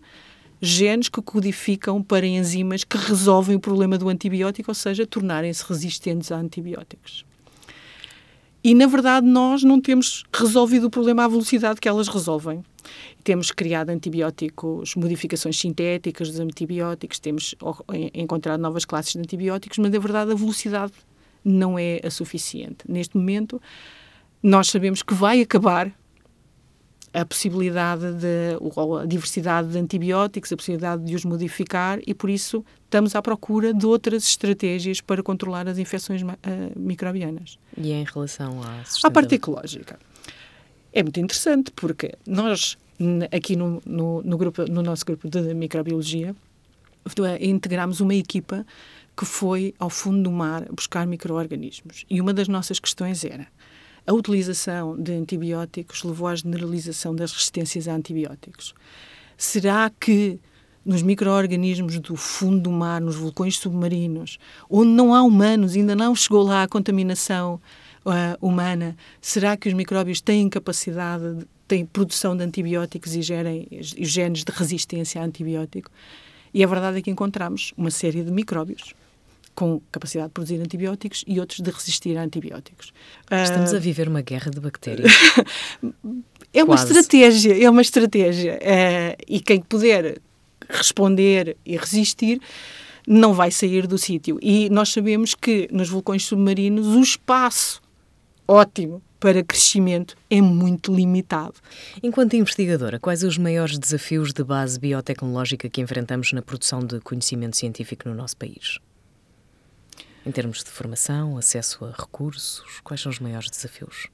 genes 0.65 1.09
que 1.09 1.21
codificam 1.21 2.01
para 2.01 2.25
enzimas 2.25 2.85
que 2.85 2.95
resolvem 2.95 3.57
o 3.57 3.59
problema 3.59 3.97
do 3.97 4.07
antibiótico, 4.07 4.71
ou 4.71 4.75
seja, 4.75 5.05
tornarem-se 5.05 5.61
resistentes 5.67 6.31
a 6.31 6.37
antibióticos. 6.37 7.25
E, 8.63 8.73
na 8.73 8.87
verdade, 8.87 9.27
nós 9.27 9.61
não 9.61 9.81
temos 9.81 10.23
resolvido 10.33 10.87
o 10.87 10.89
problema 10.89 11.25
à 11.25 11.27
velocidade 11.27 11.81
que 11.81 11.89
elas 11.89 12.07
resolvem. 12.07 12.63
Temos 13.21 13.51
criado 13.51 13.89
antibióticos, 13.89 14.95
modificações 14.95 15.59
sintéticas 15.59 16.29
dos 16.29 16.39
antibióticos, 16.39 17.19
temos 17.19 17.53
encontrado 18.13 18.61
novas 18.61 18.85
classes 18.85 19.11
de 19.11 19.19
antibióticos, 19.19 19.79
mas, 19.79 19.91
na 19.91 19.99
verdade, 19.99 20.31
a 20.31 20.35
velocidade 20.35 20.93
não 21.43 21.77
é 21.77 21.99
a 22.05 22.09
suficiente. 22.09 22.85
Neste 22.87 23.17
momento, 23.17 23.61
nós 24.41 24.69
sabemos 24.69 25.03
que 25.03 25.13
vai 25.13 25.41
acabar 25.41 25.91
a 27.13 27.23
possibilidade 27.23 28.13
de, 28.13 28.57
ou 28.59 28.97
a 28.97 29.05
diversidade 29.05 29.69
de 29.69 29.77
antibióticos, 29.77 30.51
a 30.51 30.57
possibilidade 30.57 31.03
de 31.05 31.15
os 31.15 31.23
modificar 31.23 31.99
e, 32.07 32.13
por 32.13 32.29
isso, 32.29 32.65
estamos 32.85 33.15
à 33.15 33.21
procura 33.21 33.71
de 33.71 33.85
outras 33.85 34.23
estratégias 34.23 34.99
para 34.99 35.21
controlar 35.21 35.67
as 35.67 35.77
infecções 35.77 36.23
uh, 36.23 36.27
microbianas. 36.75 37.59
E 37.77 37.91
em 37.91 38.03
relação 38.03 38.61
à 38.63 38.83
À 39.03 39.11
parte 39.11 39.35
ecológica. 39.35 39.99
É 40.91 41.03
muito 41.03 41.19
interessante 41.19 41.71
porque 41.71 42.13
nós, 42.25 42.77
aqui 43.31 43.55
no, 43.55 43.81
no, 43.85 44.23
no, 44.23 44.37
grupo, 44.37 44.63
no 44.69 44.81
nosso 44.81 45.05
grupo 45.05 45.29
de 45.29 45.53
microbiologia, 45.53 46.35
integramos 47.39 47.99
uma 47.99 48.15
equipa 48.15 48.65
que 49.15 49.25
foi 49.25 49.75
ao 49.77 49.89
fundo 49.89 50.23
do 50.23 50.31
mar 50.31 50.65
buscar 50.71 51.05
micro-organismos. 51.05 52.05
E 52.09 52.19
uma 52.19 52.33
das 52.33 52.47
nossas 52.47 52.79
questões 52.79 53.23
era 53.23 53.47
a 54.05 54.13
utilização 54.13 54.97
de 55.01 55.13
antibióticos 55.13 56.03
levou 56.03 56.27
à 56.27 56.35
generalização 56.35 57.15
das 57.15 57.31
resistências 57.31 57.87
a 57.87 57.93
antibióticos. 57.93 58.73
Será 59.37 59.89
que 59.89 60.39
nos 60.85 61.01
micro-organismos 61.01 61.97
do 61.99 62.15
fundo 62.15 62.59
do 62.59 62.71
mar, 62.71 62.99
nos 62.99 63.15
vulcões 63.15 63.57
submarinos, 63.57 64.37
onde 64.69 64.91
não 64.91 65.13
há 65.13 65.23
humanos, 65.23 65.75
ainda 65.75 65.95
não 65.95 66.13
chegou 66.13 66.43
lá 66.43 66.63
a 66.63 66.67
contaminação 66.67 67.61
uh, 68.05 68.45
humana, 68.45 68.97
será 69.21 69.55
que 69.55 69.69
os 69.69 69.73
micróbios 69.73 70.19
têm 70.19 70.49
capacidade, 70.49 71.47
têm 71.67 71.85
produção 71.85 72.35
de 72.35 72.43
antibióticos 72.43 73.15
e 73.15 73.21
gerem 73.21 73.67
genes 73.79 74.43
de 74.43 74.51
resistência 74.51 75.21
a 75.21 75.25
antibiótico? 75.25 75.89
E 76.53 76.63
a 76.63 76.67
verdade 76.67 76.99
é 76.99 77.01
que 77.01 77.09
encontramos 77.09 77.73
uma 77.77 77.89
série 77.89 78.21
de 78.21 78.31
micróbios 78.31 78.93
com 79.55 79.81
capacidade 79.91 80.29
de 80.29 80.33
produzir 80.33 80.59
antibióticos 80.59 81.23
e 81.27 81.39
outros 81.39 81.59
de 81.59 81.69
resistir 81.69 82.17
a 82.17 82.23
antibióticos. 82.23 82.93
Estamos 83.31 83.71
uh, 83.71 83.75
a 83.75 83.79
viver 83.79 84.07
uma 84.07 84.21
guerra 84.21 84.51
de 84.51 84.59
bactérias. 84.59 85.11
é 86.53 86.63
uma 86.63 86.75
Quase. 86.75 86.93
estratégia, 86.93 87.63
é 87.63 87.69
uma 87.69 87.81
estratégia. 87.81 88.55
Uh, 88.55 89.23
e 89.27 89.39
quem 89.39 89.61
puder 89.61 90.19
responder 90.69 91.57
e 91.65 91.77
resistir 91.77 92.39
não 93.07 93.33
vai 93.33 93.51
sair 93.51 93.85
do 93.85 93.97
sítio. 93.97 94.39
E 94.41 94.69
nós 94.69 94.89
sabemos 94.89 95.35
que 95.35 95.67
nos 95.71 95.89
vulcões 95.89 96.25
submarinos 96.25 96.87
o 96.87 97.01
espaço 97.01 97.81
ótimo 98.47 99.01
para 99.19 99.41
crescimento 99.41 100.17
é 100.29 100.41
muito 100.41 100.93
limitado. 100.93 101.53
Enquanto 102.01 102.35
investigadora, 102.35 102.99
quais 102.99 103.23
os 103.23 103.37
maiores 103.37 103.77
desafios 103.77 104.33
de 104.33 104.43
base 104.43 104.77
biotecnológica 104.77 105.69
que 105.69 105.79
enfrentamos 105.79 106.33
na 106.33 106.41
produção 106.41 106.79
de 106.79 106.99
conhecimento 106.99 107.55
científico 107.55 108.09
no 108.09 108.15
nosso 108.15 108.35
país? 108.35 108.79
Em 110.25 110.31
termos 110.31 110.63
de 110.63 110.69
formação, 110.69 111.37
acesso 111.37 111.83
a 111.85 111.91
recursos, 111.91 112.79
quais 112.83 113.01
são 113.01 113.11
os 113.11 113.19
maiores 113.19 113.49
desafios? 113.49 114.07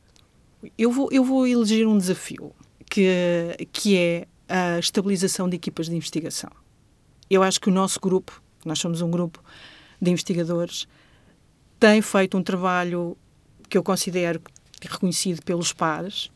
Eu 0.78 0.91
vou, 0.91 1.10
eu 1.12 1.24
vou 1.24 1.45
eleger 1.45 1.88
um 1.88 1.98
desafio, 1.98 2.52
que, 2.89 3.67
que 3.72 3.95
é 3.95 4.28
a 4.48 4.80
estabilização 4.80 5.48
de 5.48 5.56
equipas 5.56 5.88
de 5.88 5.95
investigação. 5.95 6.50
Eu 7.30 7.43
acho 7.43 7.62
que 7.62 7.69
o 7.69 7.72
nosso 7.72 8.00
grupo, 8.00 8.41
nós 8.65 8.80
somos 8.80 9.02
um 9.02 9.12
grupo 9.12 9.43
de 10.02 10.10
investigadores, 10.10 10.88
tem 11.80 12.02
feito 12.02 12.38
um 12.38 12.43
trabalho 12.43 13.15
que 13.69 13.78
eu 13.78 13.84
considero 13.84 14.41
reconhecido 14.82 15.43
pelos 15.43 15.72
pares, 15.72 16.32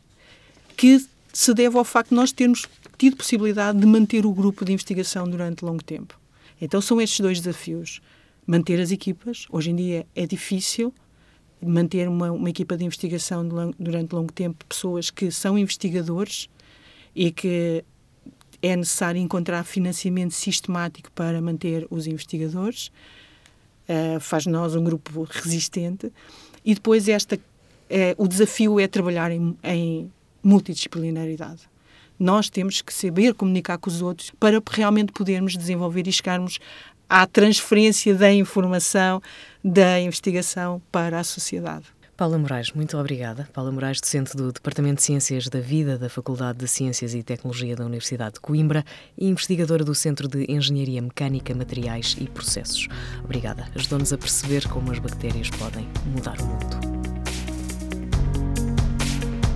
que 0.76 1.04
se 1.32 1.52
deve 1.52 1.76
ao 1.76 1.84
facto 1.84 2.10
de 2.10 2.14
nós 2.14 2.30
termos 2.30 2.66
tido 2.96 3.16
possibilidade 3.16 3.78
de 3.78 3.86
manter 3.86 4.24
o 4.24 4.32
grupo 4.32 4.64
de 4.64 4.72
investigação 4.72 5.28
durante 5.28 5.64
longo 5.64 5.82
tempo. 5.82 6.18
Então 6.60 6.80
são 6.80 7.00
estes 7.00 7.20
dois 7.20 7.40
desafios. 7.40 8.00
Manter 8.46 8.80
as 8.80 8.90
equipas, 8.90 9.46
hoje 9.50 9.70
em 9.70 9.76
dia 9.76 10.06
é 10.14 10.26
difícil 10.26 10.92
manter 11.62 12.08
uma, 12.08 12.30
uma 12.30 12.50
equipa 12.50 12.76
de 12.76 12.84
investigação 12.84 13.46
durante 13.78 14.12
longo 14.14 14.32
tempo, 14.32 14.64
pessoas 14.66 15.10
que 15.10 15.30
são 15.30 15.58
investigadores 15.58 16.48
e 17.14 17.30
que 17.30 17.84
é 18.60 18.76
necessário 18.76 19.20
encontrar 19.20 19.64
financiamento 19.64 20.32
sistemático 20.32 21.10
para 21.12 21.40
manter 21.40 21.86
os 21.90 22.06
investigadores. 22.06 22.90
Uh, 23.88 24.18
faz 24.20 24.46
nós 24.46 24.74
um 24.74 24.82
grupo 24.82 25.22
resistente. 25.24 26.10
E 26.64 26.74
depois 26.74 27.08
esta, 27.08 27.38
é, 27.90 28.14
o 28.16 28.26
desafio 28.26 28.80
é 28.80 28.86
trabalhar 28.86 29.30
em, 29.30 29.56
em 29.62 30.10
multidisciplinaridade. 30.42 31.68
Nós 32.18 32.48
temos 32.48 32.80
que 32.80 32.94
saber 32.94 33.34
comunicar 33.34 33.76
com 33.76 33.90
os 33.90 34.00
outros 34.00 34.30
para 34.40 34.62
realmente 34.70 35.12
podermos 35.12 35.56
desenvolver 35.56 36.06
e 36.06 36.12
chegarmos 36.12 36.58
à 37.08 37.26
transferência 37.26 38.14
da 38.14 38.32
informação, 38.32 39.22
da 39.62 40.00
investigação 40.00 40.80
para 40.90 41.20
a 41.20 41.24
sociedade. 41.24 41.86
Paula 42.16 42.38
Moraes, 42.38 42.70
muito 42.72 42.96
obrigada. 42.96 43.48
Paula 43.52 43.72
Moraes, 43.72 44.00
docente 44.00 44.36
do 44.36 44.52
Departamento 44.52 44.96
de 44.96 45.02
Ciências 45.02 45.48
da 45.48 45.58
Vida 45.58 45.98
da 45.98 46.08
Faculdade 46.08 46.58
de 46.58 46.68
Ciências 46.68 47.12
e 47.12 47.24
Tecnologia 47.24 47.74
da 47.74 47.84
Universidade 47.84 48.34
de 48.34 48.40
Coimbra 48.40 48.84
e 49.18 49.26
investigadora 49.26 49.84
do 49.84 49.94
Centro 49.96 50.28
de 50.28 50.44
Engenharia 50.48 51.02
Mecânica, 51.02 51.52
Materiais 51.54 52.16
e 52.20 52.28
Processos. 52.28 52.86
Obrigada. 53.24 53.66
Ajudou-nos 53.74 54.12
a 54.12 54.18
perceber 54.18 54.68
como 54.68 54.92
as 54.92 55.00
bactérias 55.00 55.50
podem 55.50 55.88
mudar 56.06 56.40
o 56.40 56.46
mundo. 56.46 56.83